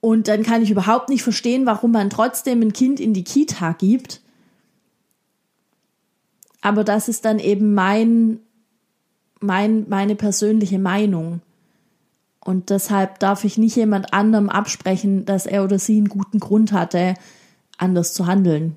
Und 0.00 0.28
dann 0.28 0.42
kann 0.42 0.62
ich 0.62 0.70
überhaupt 0.70 1.08
nicht 1.08 1.22
verstehen, 1.22 1.64
warum 1.66 1.92
man 1.92 2.10
trotzdem 2.10 2.60
ein 2.60 2.72
Kind 2.72 3.00
in 3.00 3.14
die 3.14 3.24
Kita 3.24 3.72
gibt 3.72 4.20
aber 6.66 6.82
das 6.82 7.06
ist 7.06 7.24
dann 7.24 7.38
eben 7.38 7.74
mein, 7.74 8.40
mein, 9.38 9.88
meine 9.88 10.16
persönliche 10.16 10.80
Meinung. 10.80 11.40
Und 12.40 12.70
deshalb 12.70 13.20
darf 13.20 13.44
ich 13.44 13.56
nicht 13.56 13.76
jemand 13.76 14.12
anderem 14.12 14.48
absprechen, 14.48 15.24
dass 15.26 15.46
er 15.46 15.62
oder 15.62 15.78
sie 15.78 15.96
einen 15.96 16.08
guten 16.08 16.40
Grund 16.40 16.72
hatte, 16.72 17.14
anders 17.78 18.14
zu 18.14 18.26
handeln. 18.26 18.74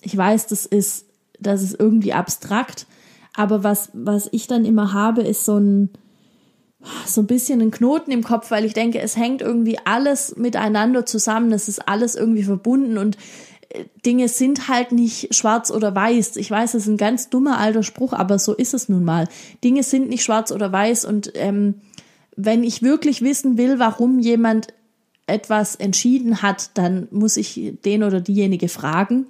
Ich 0.00 0.16
weiß, 0.16 0.46
das 0.46 0.64
ist, 0.64 1.04
das 1.38 1.60
ist 1.62 1.78
irgendwie 1.78 2.14
abstrakt, 2.14 2.86
aber 3.34 3.62
was, 3.62 3.90
was 3.92 4.30
ich 4.32 4.46
dann 4.46 4.64
immer 4.64 4.94
habe, 4.94 5.20
ist 5.20 5.44
so 5.44 5.58
ein, 5.58 5.90
so 7.04 7.20
ein 7.20 7.26
bisschen 7.26 7.60
ein 7.60 7.70
Knoten 7.70 8.12
im 8.12 8.24
Kopf, 8.24 8.50
weil 8.50 8.64
ich 8.64 8.72
denke, 8.72 8.98
es 8.98 9.18
hängt 9.18 9.42
irgendwie 9.42 9.76
alles 9.84 10.36
miteinander 10.36 11.04
zusammen, 11.04 11.52
es 11.52 11.68
ist 11.68 11.86
alles 11.86 12.14
irgendwie 12.14 12.44
verbunden 12.44 12.96
und 12.96 13.18
Dinge 14.04 14.28
sind 14.28 14.68
halt 14.68 14.92
nicht 14.92 15.34
schwarz 15.34 15.70
oder 15.70 15.94
weiß. 15.94 16.36
Ich 16.36 16.50
weiß, 16.50 16.74
es 16.74 16.82
ist 16.82 16.88
ein 16.88 16.96
ganz 16.96 17.30
dummer 17.30 17.58
alter 17.58 17.82
Spruch, 17.82 18.12
aber 18.12 18.38
so 18.38 18.54
ist 18.54 18.74
es 18.74 18.88
nun 18.88 19.04
mal. 19.04 19.28
Dinge 19.64 19.82
sind 19.82 20.08
nicht 20.08 20.22
schwarz 20.22 20.52
oder 20.52 20.72
weiß 20.72 21.04
und 21.04 21.32
ähm, 21.34 21.76
wenn 22.36 22.64
ich 22.64 22.82
wirklich 22.82 23.22
wissen 23.22 23.58
will, 23.58 23.78
warum 23.78 24.18
jemand 24.18 24.68
etwas 25.26 25.76
entschieden 25.76 26.42
hat, 26.42 26.70
dann 26.74 27.08
muss 27.10 27.36
ich 27.36 27.74
den 27.84 28.02
oder 28.02 28.20
diejenige 28.20 28.68
fragen. 28.68 29.26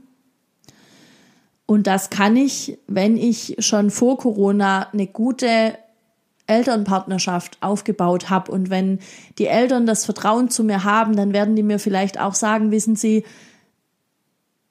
Und 1.66 1.86
das 1.86 2.10
kann 2.10 2.36
ich, 2.36 2.78
wenn 2.86 3.16
ich 3.16 3.56
schon 3.58 3.90
vor 3.90 4.18
Corona 4.18 4.88
eine 4.92 5.06
gute 5.06 5.78
Elternpartnerschaft 6.46 7.58
aufgebaut 7.60 8.30
habe 8.30 8.50
und 8.50 8.68
wenn 8.68 8.98
die 9.38 9.46
Eltern 9.46 9.86
das 9.86 10.04
Vertrauen 10.04 10.50
zu 10.50 10.64
mir 10.64 10.84
haben, 10.84 11.16
dann 11.16 11.32
werden 11.32 11.56
die 11.56 11.62
mir 11.62 11.78
vielleicht 11.78 12.20
auch 12.20 12.34
sagen, 12.34 12.70
wissen 12.70 12.96
Sie, 12.96 13.24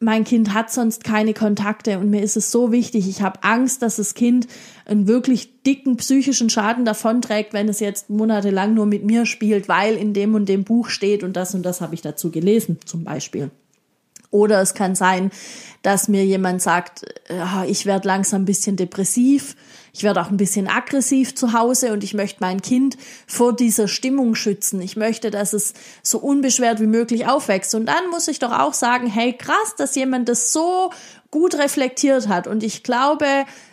mein 0.01 0.23
Kind 0.23 0.53
hat 0.53 0.71
sonst 0.71 1.03
keine 1.03 1.33
Kontakte 1.33 1.99
und 1.99 2.09
mir 2.09 2.21
ist 2.21 2.35
es 2.35 2.51
so 2.51 2.71
wichtig. 2.71 3.07
Ich 3.07 3.21
habe 3.21 3.43
Angst, 3.43 3.81
dass 3.81 3.97
das 3.97 4.15
Kind 4.15 4.47
einen 4.85 5.07
wirklich 5.07 5.61
dicken 5.63 5.97
psychischen 5.97 6.49
Schaden 6.49 6.85
davonträgt, 6.85 7.53
wenn 7.53 7.69
es 7.69 7.79
jetzt 7.79 8.09
monatelang 8.09 8.73
nur 8.73 8.87
mit 8.87 9.05
mir 9.05 9.25
spielt, 9.25 9.69
weil 9.69 9.95
in 9.95 10.13
dem 10.13 10.33
und 10.33 10.49
dem 10.49 10.63
Buch 10.63 10.89
steht 10.89 11.23
und 11.23 11.37
das 11.37 11.53
und 11.53 11.63
das 11.63 11.81
habe 11.81 11.93
ich 11.93 12.01
dazu 12.01 12.31
gelesen, 12.31 12.79
zum 12.83 13.03
Beispiel. 13.03 13.51
Oder 14.31 14.61
es 14.61 14.73
kann 14.73 14.95
sein, 14.95 15.29
dass 15.83 16.07
mir 16.07 16.25
jemand 16.25 16.61
sagt, 16.61 17.05
ich 17.67 17.85
werde 17.85 18.07
langsam 18.07 18.43
ein 18.43 18.45
bisschen 18.45 18.77
depressiv 18.77 19.55
ich 19.93 20.03
werde 20.03 20.21
auch 20.21 20.29
ein 20.29 20.37
bisschen 20.37 20.67
aggressiv 20.67 21.35
zu 21.35 21.51
Hause 21.51 21.91
und 21.91 22.03
ich 22.03 22.13
möchte 22.13 22.37
mein 22.39 22.61
Kind 22.61 22.97
vor 23.27 23.53
dieser 23.53 23.89
Stimmung 23.89 24.35
schützen. 24.35 24.81
Ich 24.81 24.95
möchte, 24.95 25.31
dass 25.31 25.51
es 25.51 25.73
so 26.01 26.17
unbeschwert 26.19 26.79
wie 26.79 26.87
möglich 26.87 27.27
aufwächst. 27.27 27.75
Und 27.75 27.87
dann 27.87 28.09
muss 28.09 28.29
ich 28.29 28.39
doch 28.39 28.57
auch 28.57 28.73
sagen, 28.73 29.07
hey, 29.07 29.33
krass, 29.33 29.75
dass 29.77 29.95
jemand 29.95 30.29
das 30.29 30.53
so 30.53 30.91
gut 31.29 31.55
reflektiert 31.55 32.29
hat. 32.29 32.47
Und 32.47 32.63
ich 32.63 32.83
glaube, 32.83 33.25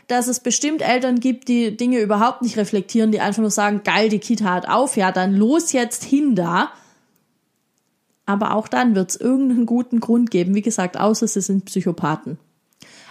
dass 0.09 0.27
es 0.27 0.41
bestimmt 0.41 0.83
Eltern 0.83 1.21
gibt, 1.21 1.47
die 1.47 1.77
Dinge 1.77 2.01
überhaupt 2.01 2.43
nicht 2.43 2.57
reflektieren, 2.57 3.13
die 3.13 3.21
einfach 3.21 3.43
nur 3.43 3.51
sagen, 3.53 3.83
geil, 3.85 4.09
die 4.09 4.19
Kita 4.19 4.53
hat 4.53 4.69
auf, 4.69 4.97
ja, 4.97 5.13
dann 5.13 5.35
los 5.35 5.73
jetzt 5.73 6.03
hin 6.03 6.35
da. 6.35 6.73
Aber 8.27 8.55
auch 8.55 8.67
dann 8.67 8.97
wird 8.97 9.11
es 9.11 9.17
irgendeinen 9.17 9.67
guten 9.67 10.01
Grund 10.01 10.33
geben. 10.33 10.55
Wie 10.55 10.63
gesagt, 10.63 10.99
außer 10.99 11.29
sie 11.29 11.41
sind 11.41 11.67
Psychopathen. 11.67 12.39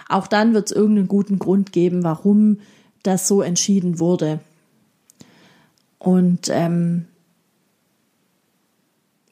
Auch 0.08 0.26
dann 0.26 0.52
wird 0.52 0.70
es 0.70 0.76
irgendeinen 0.76 1.08
guten 1.08 1.38
Grund 1.38 1.72
geben, 1.72 2.04
warum 2.04 2.58
das 3.02 3.28
so 3.28 3.42
entschieden 3.42 3.98
wurde. 3.98 4.40
Und 5.98 6.48
ähm, 6.50 7.06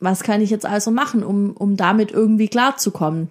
Was 0.00 0.22
kann 0.22 0.40
ich 0.40 0.50
jetzt 0.50 0.66
also 0.66 0.90
machen, 0.90 1.22
um, 1.22 1.52
um 1.52 1.76
damit 1.76 2.10
irgendwie 2.12 2.48
klarzukommen? 2.48 3.28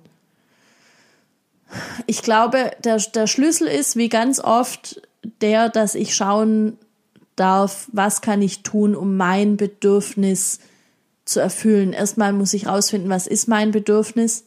Ich 2.08 2.22
glaube, 2.22 2.72
der, 2.84 2.98
der 2.98 3.28
Schlüssel 3.28 3.68
ist, 3.68 3.96
wie 3.96 4.10
ganz 4.10 4.40
oft, 4.40 5.02
der, 5.42 5.70
dass 5.70 5.96
ich 5.96 6.16
schauen 6.16 6.78
darf, 7.36 7.88
was 7.92 8.22
kann 8.22 8.42
ich 8.42 8.64
tun, 8.64 8.96
um 8.96 9.18
mein 9.18 9.58
Bedürfnis 9.58 10.60
zu 11.26 11.40
erfüllen. 11.40 11.94
Erstmal 11.94 12.34
muss 12.34 12.54
ich 12.54 12.68
rausfinden, 12.68 13.10
was 13.10 13.28
ist 13.28 13.48
mein 13.48 13.72
Bedürfnis? 13.72 14.46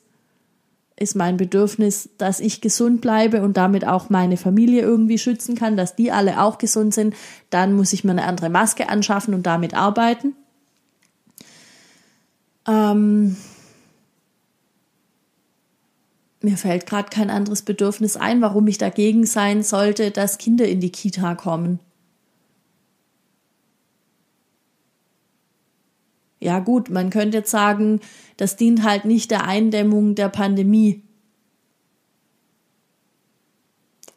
Ist 0.98 1.14
mein 1.14 1.36
Bedürfnis, 1.36 2.08
dass 2.18 2.40
ich 2.40 2.60
gesund 2.60 3.00
bleibe 3.00 3.42
und 3.42 3.56
damit 3.56 3.86
auch 3.86 4.10
meine 4.10 4.36
Familie 4.36 4.82
irgendwie 4.82 5.18
schützen 5.18 5.54
kann, 5.54 5.76
dass 5.76 5.94
die 5.94 6.10
alle 6.10 6.42
auch 6.42 6.58
gesund 6.58 6.92
sind. 6.92 7.14
Dann 7.50 7.74
muss 7.74 7.92
ich 7.92 8.02
mir 8.02 8.10
eine 8.10 8.24
andere 8.24 8.50
Maske 8.50 8.88
anschaffen 8.88 9.32
und 9.32 9.46
damit 9.46 9.74
arbeiten. 9.74 10.34
Ähm, 12.66 13.36
mir 16.40 16.56
fällt 16.56 16.86
gerade 16.86 17.10
kein 17.10 17.30
anderes 17.30 17.62
Bedürfnis 17.62 18.16
ein, 18.16 18.40
warum 18.40 18.66
ich 18.66 18.78
dagegen 18.78 19.24
sein 19.24 19.62
sollte, 19.62 20.10
dass 20.10 20.38
Kinder 20.38 20.66
in 20.66 20.80
die 20.80 20.92
Kita 20.92 21.34
kommen. 21.34 21.80
Ja 26.40 26.60
gut, 26.60 26.90
man 26.90 27.10
könnte 27.10 27.38
jetzt 27.38 27.50
sagen, 27.50 28.00
das 28.36 28.56
dient 28.56 28.84
halt 28.84 29.04
nicht 29.04 29.30
der 29.30 29.44
Eindämmung 29.44 30.14
der 30.14 30.28
Pandemie. 30.28 31.02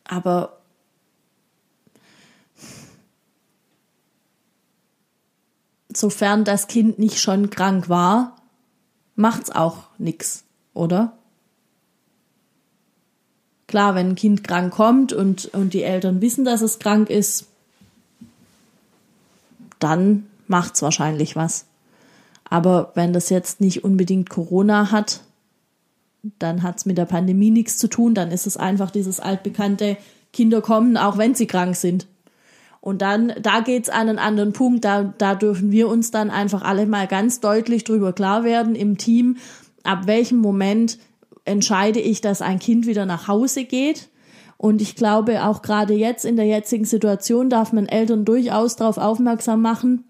Aber 0.04 0.62
sofern 5.96 6.44
das 6.44 6.68
Kind 6.68 7.00
nicht 7.00 7.20
schon 7.20 7.50
krank 7.50 7.90
war, 7.90 8.36
macht's 9.16 9.50
auch 9.50 9.88
nix, 9.98 10.44
oder? 10.74 11.18
Klar, 13.68 13.96
wenn 13.96 14.10
ein 14.10 14.16
Kind 14.16 14.44
krank 14.44 14.74
kommt 14.74 15.14
und, 15.14 15.46
und 15.54 15.74
die 15.74 15.84
Eltern 15.84 16.22
wissen, 16.22 16.44
dass 16.44 16.62
es 16.62 16.80
krank 16.80 17.10
ist, 17.10 17.48
dann 19.80 20.28
macht's 20.48 20.82
wahrscheinlich 20.82 21.36
was. 21.36 21.66
Aber 22.52 22.92
wenn 22.96 23.14
das 23.14 23.30
jetzt 23.30 23.62
nicht 23.62 23.86
unbedingt 23.86 24.30
Corona 24.30 24.92
hat, 24.92 25.22
dann 26.38 26.64
hat's 26.64 26.86
mit 26.86 26.98
der 26.98 27.06
Pandemie 27.06 27.50
nichts 27.50 27.78
zu 27.78 27.88
tun. 27.88 28.14
Dann 28.14 28.30
ist 28.30 28.46
es 28.46 28.58
einfach 28.58 28.92
dieses 28.92 29.22
altbekannte 29.22 29.96
Kinder 30.34 30.62
kommen, 30.62 30.98
auch 30.98 31.18
wenn 31.18 31.34
sie 31.34 31.48
krank 31.48 31.78
sind. 31.78 32.08
Und 32.82 33.02
dann, 33.02 33.32
da 33.42 33.62
geht's 33.62 33.88
an 33.88 34.10
einen 34.10 34.20
anderen 34.20 34.52
Punkt. 34.52 34.84
Da, 34.84 35.14
da 35.18 35.34
dürfen 35.34 35.72
wir 35.72 35.88
uns 35.88 36.12
dann 36.12 36.30
einfach 36.30 36.62
alle 36.62 36.86
mal 36.88 37.08
ganz 37.08 37.40
deutlich 37.40 37.86
drüber 37.86 38.12
klar 38.12 38.44
werden 38.44 38.76
im 38.76 38.98
Team, 38.98 39.38
ab 39.84 40.06
welchem 40.06 40.40
Moment 40.40 41.00
entscheide 41.46 42.02
ich, 42.02 42.20
dass 42.20 42.42
ein 42.42 42.60
Kind 42.60 42.86
wieder 42.86 43.06
nach 43.06 43.30
Hause 43.30 43.64
geht. 43.64 44.10
Und 44.58 44.82
ich 44.82 44.98
glaube, 44.98 45.46
auch 45.46 45.62
gerade 45.62 45.94
jetzt 45.94 46.26
in 46.26 46.36
der 46.36 46.46
jetzigen 46.46 46.86
Situation 46.86 47.50
darf 47.50 47.72
man 47.72 47.88
Eltern 47.88 48.26
durchaus 48.26 48.76
darauf 48.76 48.98
aufmerksam 48.98 49.62
machen, 49.62 50.04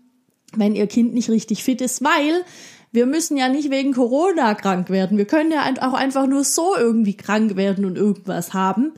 wenn 0.55 0.75
ihr 0.75 0.87
Kind 0.87 1.13
nicht 1.13 1.29
richtig 1.29 1.63
fit 1.63 1.81
ist, 1.81 2.03
weil 2.03 2.43
wir 2.91 3.05
müssen 3.05 3.37
ja 3.37 3.47
nicht 3.47 3.71
wegen 3.71 3.93
Corona 3.93 4.53
krank 4.53 4.89
werden. 4.89 5.17
Wir 5.17 5.25
können 5.25 5.51
ja 5.51 5.63
auch 5.81 5.93
einfach 5.93 6.27
nur 6.27 6.43
so 6.43 6.75
irgendwie 6.75 7.15
krank 7.15 7.55
werden 7.55 7.85
und 7.85 7.97
irgendwas 7.97 8.53
haben. 8.53 8.91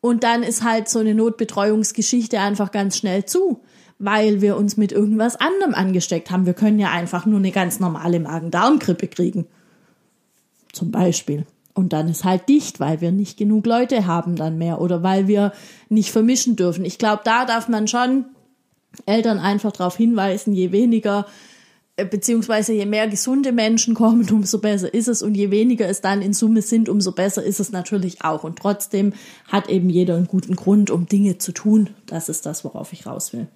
Und 0.00 0.22
dann 0.22 0.42
ist 0.42 0.62
halt 0.62 0.88
so 0.88 1.00
eine 1.00 1.14
Notbetreuungsgeschichte 1.14 2.38
einfach 2.38 2.70
ganz 2.70 2.98
schnell 2.98 3.24
zu, 3.24 3.62
weil 3.98 4.40
wir 4.40 4.56
uns 4.56 4.76
mit 4.76 4.92
irgendwas 4.92 5.36
anderem 5.36 5.74
angesteckt 5.74 6.30
haben. 6.30 6.46
Wir 6.46 6.54
können 6.54 6.78
ja 6.78 6.90
einfach 6.90 7.26
nur 7.26 7.38
eine 7.38 7.50
ganz 7.50 7.80
normale 7.80 8.20
Magen-Darm-Grippe 8.20 9.08
kriegen. 9.08 9.46
Zum 10.72 10.90
Beispiel. 10.90 11.46
Und 11.72 11.92
dann 11.92 12.08
ist 12.08 12.24
halt 12.24 12.48
dicht, 12.48 12.78
weil 12.78 13.00
wir 13.00 13.10
nicht 13.10 13.36
genug 13.36 13.66
Leute 13.66 14.06
haben 14.06 14.36
dann 14.36 14.58
mehr 14.58 14.80
oder 14.80 15.02
weil 15.02 15.26
wir 15.26 15.52
nicht 15.88 16.12
vermischen 16.12 16.54
dürfen. 16.54 16.84
Ich 16.84 16.98
glaube, 16.98 17.22
da 17.24 17.44
darf 17.46 17.68
man 17.68 17.88
schon 17.88 18.26
Eltern 19.06 19.38
einfach 19.38 19.72
darauf 19.72 19.96
hinweisen, 19.96 20.54
je 20.54 20.72
weniger 20.72 21.26
äh, 21.96 22.04
beziehungsweise 22.04 22.72
je 22.72 22.86
mehr 22.86 23.06
gesunde 23.06 23.52
Menschen 23.52 23.94
kommen, 23.94 24.28
umso 24.32 24.58
besser 24.58 24.92
ist 24.92 25.08
es 25.08 25.22
und 25.22 25.34
je 25.34 25.50
weniger 25.50 25.88
es 25.88 26.00
dann 26.00 26.22
in 26.22 26.32
Summe 26.32 26.62
sind, 26.62 26.88
umso 26.88 27.12
besser 27.12 27.42
ist 27.42 27.60
es 27.60 27.70
natürlich 27.70 28.24
auch. 28.24 28.42
Und 28.42 28.58
trotzdem 28.58 29.12
hat 29.48 29.68
eben 29.68 29.88
jeder 29.90 30.16
einen 30.16 30.26
guten 30.26 30.56
Grund, 30.56 30.90
um 30.90 31.06
Dinge 31.06 31.38
zu 31.38 31.52
tun. 31.52 31.90
Das 32.06 32.28
ist 32.28 32.46
das, 32.46 32.64
worauf 32.64 32.92
ich 32.92 33.06
raus 33.06 33.32
will. 33.32 33.46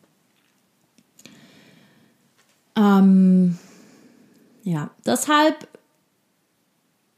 Ähm, 2.76 3.58
ja, 4.62 4.90
deshalb 5.04 5.66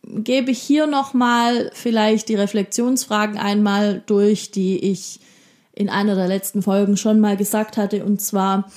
gebe 0.06 0.50
ich 0.50 0.60
hier 0.60 0.86
nochmal 0.86 1.70
vielleicht 1.74 2.30
die 2.30 2.34
Reflexionsfragen 2.34 3.36
einmal 3.36 4.02
durch, 4.06 4.50
die 4.50 4.78
ich 4.78 5.20
in 5.74 5.88
einer 5.88 6.14
der 6.14 6.28
letzten 6.28 6.62
Folgen 6.62 6.96
schon 6.96 7.20
mal 7.20 7.36
gesagt 7.36 7.76
hatte. 7.76 8.04
Und 8.04 8.20
zwar, 8.20 8.70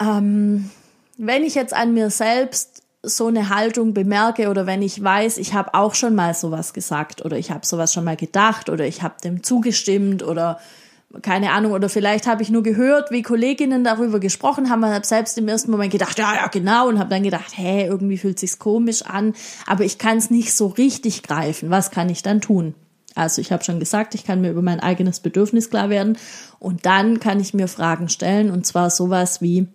ähm, 0.00 0.70
wenn 1.18 1.44
ich 1.44 1.54
jetzt 1.54 1.74
an 1.74 1.94
mir 1.94 2.10
selbst 2.10 2.82
so 3.04 3.26
eine 3.26 3.48
Haltung 3.48 3.94
bemerke 3.94 4.48
oder 4.48 4.66
wenn 4.66 4.80
ich 4.80 5.02
weiß, 5.02 5.38
ich 5.38 5.54
habe 5.54 5.74
auch 5.74 5.94
schon 5.94 6.14
mal 6.14 6.34
sowas 6.34 6.72
gesagt 6.72 7.24
oder 7.24 7.36
ich 7.36 7.50
habe 7.50 7.66
sowas 7.66 7.92
schon 7.92 8.04
mal 8.04 8.16
gedacht 8.16 8.68
oder 8.68 8.86
ich 8.86 9.02
habe 9.02 9.14
dem 9.24 9.42
zugestimmt 9.42 10.22
oder 10.22 10.60
keine 11.20 11.52
Ahnung, 11.52 11.72
oder 11.72 11.90
vielleicht 11.90 12.26
habe 12.26 12.42
ich 12.42 12.48
nur 12.48 12.62
gehört, 12.62 13.10
wie 13.10 13.20
Kolleginnen 13.20 13.84
darüber 13.84 14.18
gesprochen 14.18 14.70
haben 14.70 14.82
und 14.82 14.90
habe 14.90 15.06
selbst 15.06 15.36
im 15.36 15.46
ersten 15.46 15.70
Moment 15.70 15.92
gedacht, 15.92 16.18
ja, 16.18 16.34
ja, 16.34 16.46
genau, 16.46 16.88
und 16.88 16.98
habe 16.98 17.10
dann 17.10 17.22
gedacht, 17.22 17.52
hä, 17.54 17.84
irgendwie 17.84 18.16
fühlt 18.16 18.38
sich's 18.38 18.58
komisch 18.58 19.02
an, 19.02 19.34
aber 19.66 19.84
ich 19.84 19.98
kann 19.98 20.16
es 20.16 20.30
nicht 20.30 20.54
so 20.54 20.68
richtig 20.68 21.22
greifen. 21.22 21.68
Was 21.68 21.90
kann 21.90 22.08
ich 22.08 22.22
dann 22.22 22.40
tun? 22.40 22.74
Also 23.14 23.40
ich 23.40 23.52
habe 23.52 23.64
schon 23.64 23.78
gesagt, 23.78 24.14
ich 24.14 24.24
kann 24.24 24.40
mir 24.40 24.50
über 24.50 24.62
mein 24.62 24.80
eigenes 24.80 25.20
Bedürfnis 25.20 25.70
klar 25.70 25.90
werden 25.90 26.16
und 26.58 26.86
dann 26.86 27.20
kann 27.20 27.40
ich 27.40 27.54
mir 27.54 27.68
Fragen 27.68 28.08
stellen 28.08 28.50
und 28.50 28.66
zwar 28.66 28.90
sowas 28.90 29.42
wie, 29.42 29.68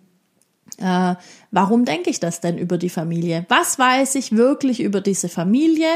äh, 0.78 1.14
warum 1.50 1.84
denke 1.84 2.10
ich 2.10 2.20
das 2.20 2.40
denn 2.40 2.58
über 2.58 2.78
die 2.78 2.90
Familie? 2.90 3.46
Was 3.48 3.78
weiß 3.78 4.16
ich 4.16 4.36
wirklich 4.36 4.80
über 4.80 5.00
diese 5.00 5.28
Familie, 5.28 5.88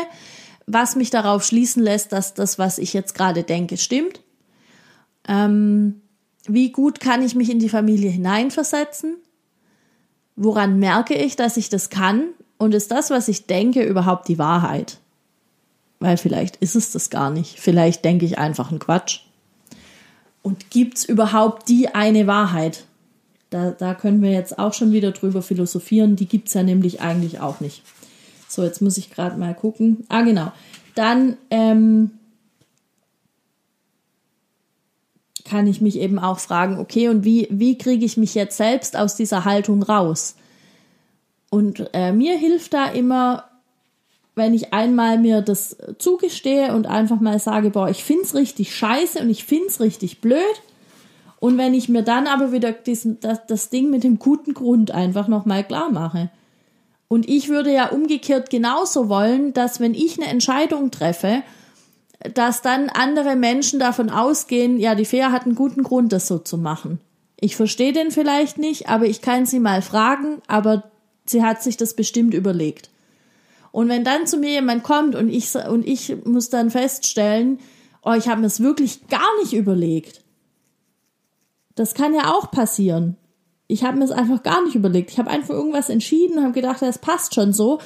was 0.66 0.96
mich 0.96 1.10
darauf 1.10 1.44
schließen 1.44 1.82
lässt, 1.82 2.12
dass 2.12 2.34
das, 2.34 2.58
was 2.58 2.78
ich 2.78 2.92
jetzt 2.92 3.14
gerade 3.14 3.42
denke, 3.42 3.76
stimmt? 3.76 4.22
Ähm, 5.26 6.00
wie 6.46 6.72
gut 6.72 7.00
kann 7.00 7.22
ich 7.22 7.34
mich 7.34 7.50
in 7.50 7.58
die 7.58 7.68
Familie 7.68 8.10
hineinversetzen? 8.10 9.16
Woran 10.34 10.78
merke 10.78 11.14
ich, 11.14 11.36
dass 11.36 11.56
ich 11.56 11.68
das 11.68 11.90
kann? 11.90 12.24
Und 12.58 12.74
ist 12.74 12.90
das, 12.90 13.10
was 13.10 13.28
ich 13.28 13.46
denke, 13.46 13.82
überhaupt 13.82 14.28
die 14.28 14.38
Wahrheit? 14.38 15.01
Weil 16.02 16.16
vielleicht 16.16 16.56
ist 16.56 16.74
es 16.74 16.90
das 16.90 17.10
gar 17.10 17.30
nicht. 17.30 17.60
Vielleicht 17.60 18.04
denke 18.04 18.26
ich 18.26 18.36
einfach 18.36 18.70
einen 18.70 18.80
Quatsch. 18.80 19.20
Und 20.42 20.70
gibt's 20.70 21.04
überhaupt 21.04 21.68
die 21.68 21.94
eine 21.94 22.26
Wahrheit? 22.26 22.86
Da, 23.50 23.70
da 23.70 23.94
können 23.94 24.20
wir 24.20 24.32
jetzt 24.32 24.58
auch 24.58 24.74
schon 24.74 24.90
wieder 24.90 25.12
drüber 25.12 25.42
philosophieren. 25.42 26.16
Die 26.16 26.26
gibt's 26.26 26.54
ja 26.54 26.64
nämlich 26.64 27.00
eigentlich 27.00 27.38
auch 27.38 27.60
nicht. 27.60 27.82
So, 28.48 28.64
jetzt 28.64 28.82
muss 28.82 28.98
ich 28.98 29.12
gerade 29.12 29.38
mal 29.38 29.54
gucken. 29.54 30.04
Ah, 30.08 30.22
genau. 30.22 30.50
Dann 30.96 31.36
ähm, 31.50 32.10
kann 35.44 35.68
ich 35.68 35.80
mich 35.80 36.00
eben 36.00 36.18
auch 36.18 36.40
fragen, 36.40 36.80
okay, 36.80 37.10
und 37.10 37.24
wie, 37.24 37.46
wie 37.48 37.78
kriege 37.78 38.04
ich 38.04 38.16
mich 38.16 38.34
jetzt 38.34 38.56
selbst 38.56 38.96
aus 38.96 39.14
dieser 39.14 39.44
Haltung 39.44 39.84
raus? 39.84 40.34
Und 41.48 41.88
äh, 41.92 42.10
mir 42.10 42.36
hilft 42.36 42.74
da 42.74 42.86
immer 42.86 43.51
wenn 44.34 44.54
ich 44.54 44.72
einmal 44.72 45.18
mir 45.18 45.42
das 45.42 45.76
zugestehe 45.98 46.74
und 46.74 46.86
einfach 46.86 47.20
mal 47.20 47.38
sage, 47.38 47.70
boah, 47.70 47.88
ich 47.88 48.02
find's 48.02 48.34
richtig 48.34 48.74
scheiße 48.74 49.20
und 49.20 49.28
ich 49.28 49.44
find's 49.44 49.80
richtig 49.80 50.20
blöd. 50.20 50.40
Und 51.38 51.58
wenn 51.58 51.74
ich 51.74 51.88
mir 51.88 52.02
dann 52.02 52.26
aber 52.26 52.52
wieder 52.52 52.72
diesen, 52.72 53.20
das, 53.20 53.46
das 53.46 53.68
Ding 53.68 53.90
mit 53.90 54.04
dem 54.04 54.18
guten 54.18 54.54
Grund 54.54 54.92
einfach 54.92 55.28
nochmal 55.28 55.64
klar 55.64 55.90
mache. 55.90 56.30
Und 57.08 57.28
ich 57.28 57.48
würde 57.48 57.72
ja 57.72 57.88
umgekehrt 57.88 58.48
genauso 58.48 59.08
wollen, 59.08 59.52
dass 59.52 59.80
wenn 59.80 59.92
ich 59.92 60.18
eine 60.18 60.30
Entscheidung 60.30 60.90
treffe, 60.90 61.42
dass 62.32 62.62
dann 62.62 62.88
andere 62.88 63.36
Menschen 63.36 63.80
davon 63.80 64.08
ausgehen, 64.08 64.78
ja, 64.78 64.94
die 64.94 65.04
Fea 65.04 65.30
hat 65.30 65.44
einen 65.44 65.54
guten 65.54 65.82
Grund, 65.82 66.12
das 66.12 66.26
so 66.26 66.38
zu 66.38 66.56
machen. 66.56 67.00
Ich 67.38 67.56
verstehe 67.56 67.92
den 67.92 68.12
vielleicht 68.12 68.56
nicht, 68.56 68.88
aber 68.88 69.06
ich 69.06 69.20
kann 69.20 69.44
sie 69.44 69.58
mal 69.58 69.82
fragen, 69.82 70.40
aber 70.46 70.84
sie 71.26 71.42
hat 71.42 71.62
sich 71.62 71.76
das 71.76 71.94
bestimmt 71.94 72.34
überlegt. 72.34 72.88
Und 73.72 73.88
wenn 73.88 74.04
dann 74.04 74.26
zu 74.26 74.36
mir 74.36 74.50
jemand 74.50 74.84
kommt 74.84 75.16
und 75.16 75.28
ich, 75.28 75.54
und 75.54 75.86
ich 75.86 76.14
muss 76.24 76.50
dann 76.50 76.70
feststellen, 76.70 77.58
oh, 78.04 78.12
ich 78.12 78.28
habe 78.28 78.42
mir 78.42 78.46
es 78.46 78.60
wirklich 78.60 79.08
gar 79.08 79.28
nicht 79.40 79.54
überlegt. 79.54 80.22
Das 81.74 81.94
kann 81.94 82.14
ja 82.14 82.32
auch 82.32 82.50
passieren. 82.50 83.16
Ich 83.66 83.82
habe 83.82 83.98
mir 83.98 84.04
es 84.04 84.10
einfach 84.10 84.42
gar 84.42 84.62
nicht 84.62 84.74
überlegt. 84.74 85.10
Ich 85.10 85.18
habe 85.18 85.30
einfach 85.30 85.54
irgendwas 85.54 85.88
entschieden 85.88 86.36
und 86.36 86.44
habe 86.44 86.52
gedacht, 86.52 86.82
das 86.82 86.98
passt 86.98 87.34
schon 87.34 87.54
so. 87.54 87.80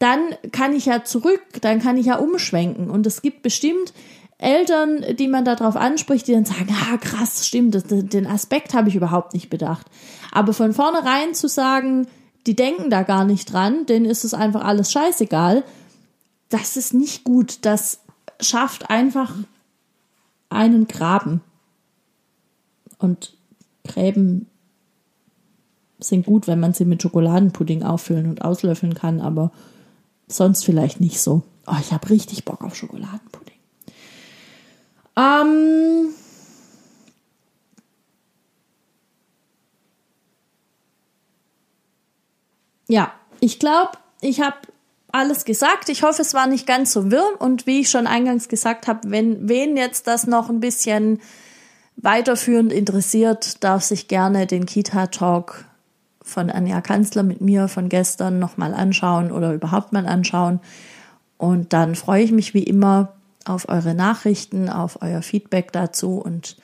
Dann 0.00 0.20
kann 0.50 0.74
ich 0.74 0.86
ja 0.86 1.04
zurück, 1.04 1.42
dann 1.60 1.80
kann 1.80 1.96
ich 1.96 2.06
ja 2.06 2.18
umschwenken. 2.18 2.90
Und 2.90 3.06
es 3.06 3.22
gibt 3.22 3.42
bestimmt 3.42 3.92
Eltern, 4.38 5.04
die 5.16 5.28
man 5.28 5.44
darauf 5.44 5.76
anspricht, 5.76 6.26
die 6.26 6.32
dann 6.32 6.44
sagen, 6.44 6.74
ah 6.90 6.96
krass, 6.96 7.46
stimmt, 7.46 7.76
den 7.90 8.26
Aspekt 8.26 8.74
habe 8.74 8.88
ich 8.88 8.96
überhaupt 8.96 9.34
nicht 9.34 9.50
bedacht. 9.50 9.86
Aber 10.32 10.52
von 10.52 10.72
vornherein 10.72 11.34
zu 11.34 11.48
sagen, 11.48 12.06
die 12.46 12.56
denken 12.56 12.90
da 12.90 13.02
gar 13.02 13.24
nicht 13.24 13.52
dran, 13.52 13.86
denen 13.86 14.06
ist 14.06 14.24
es 14.24 14.34
einfach 14.34 14.64
alles 14.64 14.92
scheißegal. 14.92 15.64
Das 16.48 16.76
ist 16.76 16.94
nicht 16.94 17.24
gut. 17.24 17.58
Das 17.62 18.00
schafft 18.40 18.90
einfach 18.90 19.34
einen 20.48 20.88
Graben. 20.88 21.40
Und 22.98 23.36
Gräben 23.84 24.46
sind 26.00 26.26
gut, 26.26 26.46
wenn 26.46 26.60
man 26.60 26.74
sie 26.74 26.84
mit 26.84 27.02
Schokoladenpudding 27.02 27.82
auffüllen 27.82 28.28
und 28.28 28.42
auslöffeln 28.42 28.94
kann, 28.94 29.20
aber 29.20 29.50
sonst 30.26 30.64
vielleicht 30.64 31.00
nicht 31.00 31.20
so. 31.20 31.42
Oh, 31.66 31.76
ich 31.80 31.92
habe 31.92 32.08
richtig 32.10 32.44
Bock 32.44 32.62
auf 32.62 32.76
Schokoladenpudding. 32.76 33.54
Ähm, 35.16 36.14
ja, 42.88 43.12
ich 43.40 43.58
glaube, 43.58 43.92
ich 44.20 44.40
habe 44.40 44.56
alles 45.12 45.44
gesagt. 45.44 45.88
Ich 45.88 46.02
hoffe, 46.02 46.22
es 46.22 46.34
war 46.34 46.46
nicht 46.46 46.66
ganz 46.66 46.92
so 46.92 47.10
wirr. 47.10 47.40
Und 47.40 47.66
wie 47.66 47.80
ich 47.80 47.90
schon 47.90 48.06
eingangs 48.06 48.48
gesagt 48.48 48.88
habe, 48.88 49.10
wenn 49.10 49.48
wen 49.48 49.76
jetzt 49.76 50.06
das 50.06 50.26
noch 50.26 50.48
ein 50.48 50.60
bisschen 50.60 51.20
weiterführend 51.96 52.72
interessiert, 52.72 53.62
darf 53.62 53.82
sich 53.82 54.08
gerne 54.08 54.46
den 54.46 54.66
Kita-Talk 54.66 55.64
von 56.22 56.50
Anja 56.50 56.80
Kanzler 56.80 57.22
mit 57.22 57.40
mir 57.40 57.68
von 57.68 57.88
gestern 57.88 58.38
nochmal 58.38 58.74
anschauen 58.74 59.32
oder 59.32 59.52
überhaupt 59.54 59.92
mal 59.92 60.06
anschauen. 60.06 60.60
Und 61.38 61.72
dann 61.72 61.94
freue 61.94 62.22
ich 62.22 62.32
mich 62.32 62.54
wie 62.54 62.62
immer 62.62 63.14
auf 63.44 63.68
eure 63.68 63.94
Nachrichten, 63.94 64.68
auf 64.68 65.00
euer 65.00 65.22
Feedback 65.22 65.72
dazu 65.72 66.18
und 66.18 66.56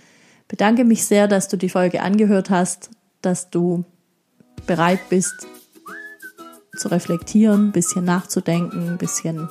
bedanke 0.48 0.84
mich 0.84 1.06
sehr, 1.06 1.28
dass 1.28 1.48
du 1.48 1.56
die 1.56 1.70
Folge 1.70 2.02
angehört 2.02 2.50
hast, 2.50 2.90
dass 3.22 3.48
du 3.48 3.84
bereit 4.66 5.00
bist 5.08 5.46
zu 6.76 6.88
reflektieren, 6.88 7.68
ein 7.68 7.72
bisschen 7.72 8.04
nachzudenken, 8.04 8.88
ein 8.88 8.98
bisschen 8.98 9.48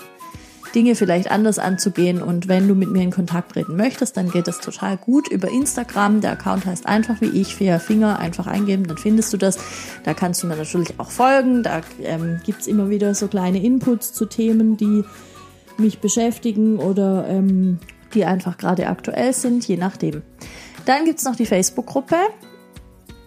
Dinge 0.74 0.96
vielleicht 0.96 1.30
anders 1.30 1.60
anzugehen. 1.60 2.22
Und 2.22 2.48
wenn 2.48 2.68
du 2.68 2.76
mit 2.76 2.90
mir 2.90 3.04
in 3.04 3.12
Kontakt 3.12 3.54
treten 3.54 3.76
möchtest, 3.76 4.18
dann 4.18 4.32
geht 4.32 4.48
das 4.48 4.60
total 4.60 4.98
gut 4.98 5.28
über 5.28 5.50
Instagram. 5.50 6.22
Der 6.22 6.32
Account 6.32 6.66
heißt 6.66 6.86
einfach 6.86 7.22
wie 7.22 7.28
ich, 7.28 7.56
Fair 7.56 7.80
Finger, 7.80 8.20
einfach 8.20 8.48
eingeben, 8.48 8.88
dann 8.88 8.98
findest 8.98 9.32
du 9.34 9.38
das. 9.38 9.58
Da 10.04 10.14
kannst 10.14 10.44
du 10.44 10.48
mir 10.48 10.56
natürlich 10.56 11.00
auch 11.00 11.12
folgen. 11.12 11.64
Da 11.64 11.82
ähm, 12.02 12.40
gibt's 12.44 12.68
immer 12.68 12.90
wieder 12.90 13.14
so 13.14 13.28
kleine 13.28 13.64
Inputs 13.64 14.14
zu 14.14 14.26
Themen, 14.26 14.78
die 14.78 15.04
mich 15.78 16.00
beschäftigen 16.00 16.78
oder 16.78 17.28
ähm, 17.28 17.80
die 18.14 18.26
einfach 18.26 18.58
gerade 18.58 18.88
aktuell 18.88 19.34
sind, 19.34 19.68
je 19.68 19.78
nachdem. 19.78 20.22
Dann 20.86 21.06
gibt's 21.06 21.24
noch 21.24 21.36
die 21.36 21.46
Facebook-Gruppe. 21.46 22.16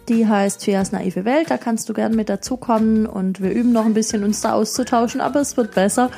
Die 0.08 0.26
heißt 0.26 0.64
Fias 0.64 0.92
naive 0.92 1.24
Welt. 1.24 1.50
Da 1.50 1.56
kannst 1.56 1.88
du 1.88 1.94
gerne 1.94 2.14
mit 2.14 2.28
dazukommen 2.28 3.06
und 3.06 3.40
wir 3.40 3.50
üben 3.50 3.72
noch 3.72 3.84
ein 3.84 3.94
bisschen 3.94 4.24
uns 4.24 4.40
da 4.40 4.52
auszutauschen, 4.52 5.20
aber 5.20 5.40
es 5.40 5.56
wird 5.56 5.74
besser. 5.74 6.10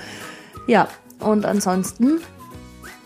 Ja, 0.66 0.88
und 1.20 1.46
ansonsten 1.46 2.20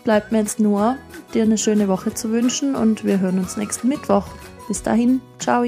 bleibt 0.05 0.33
mir 0.33 0.39
jetzt 0.39 0.59
nur, 0.59 0.97
dir 1.35 1.45
eine 1.45 1.59
schöne 1.59 1.89
Woche 1.89 2.15
zu 2.15 2.31
wünschen 2.31 2.75
und 2.75 3.05
wir 3.05 3.21
hören 3.21 3.39
uns 3.39 3.57
nächsten 3.57 3.89
Mittwoch. 3.89 4.27
Bis 4.69 4.83
dahin, 4.83 5.21
ciao. 5.39 5.65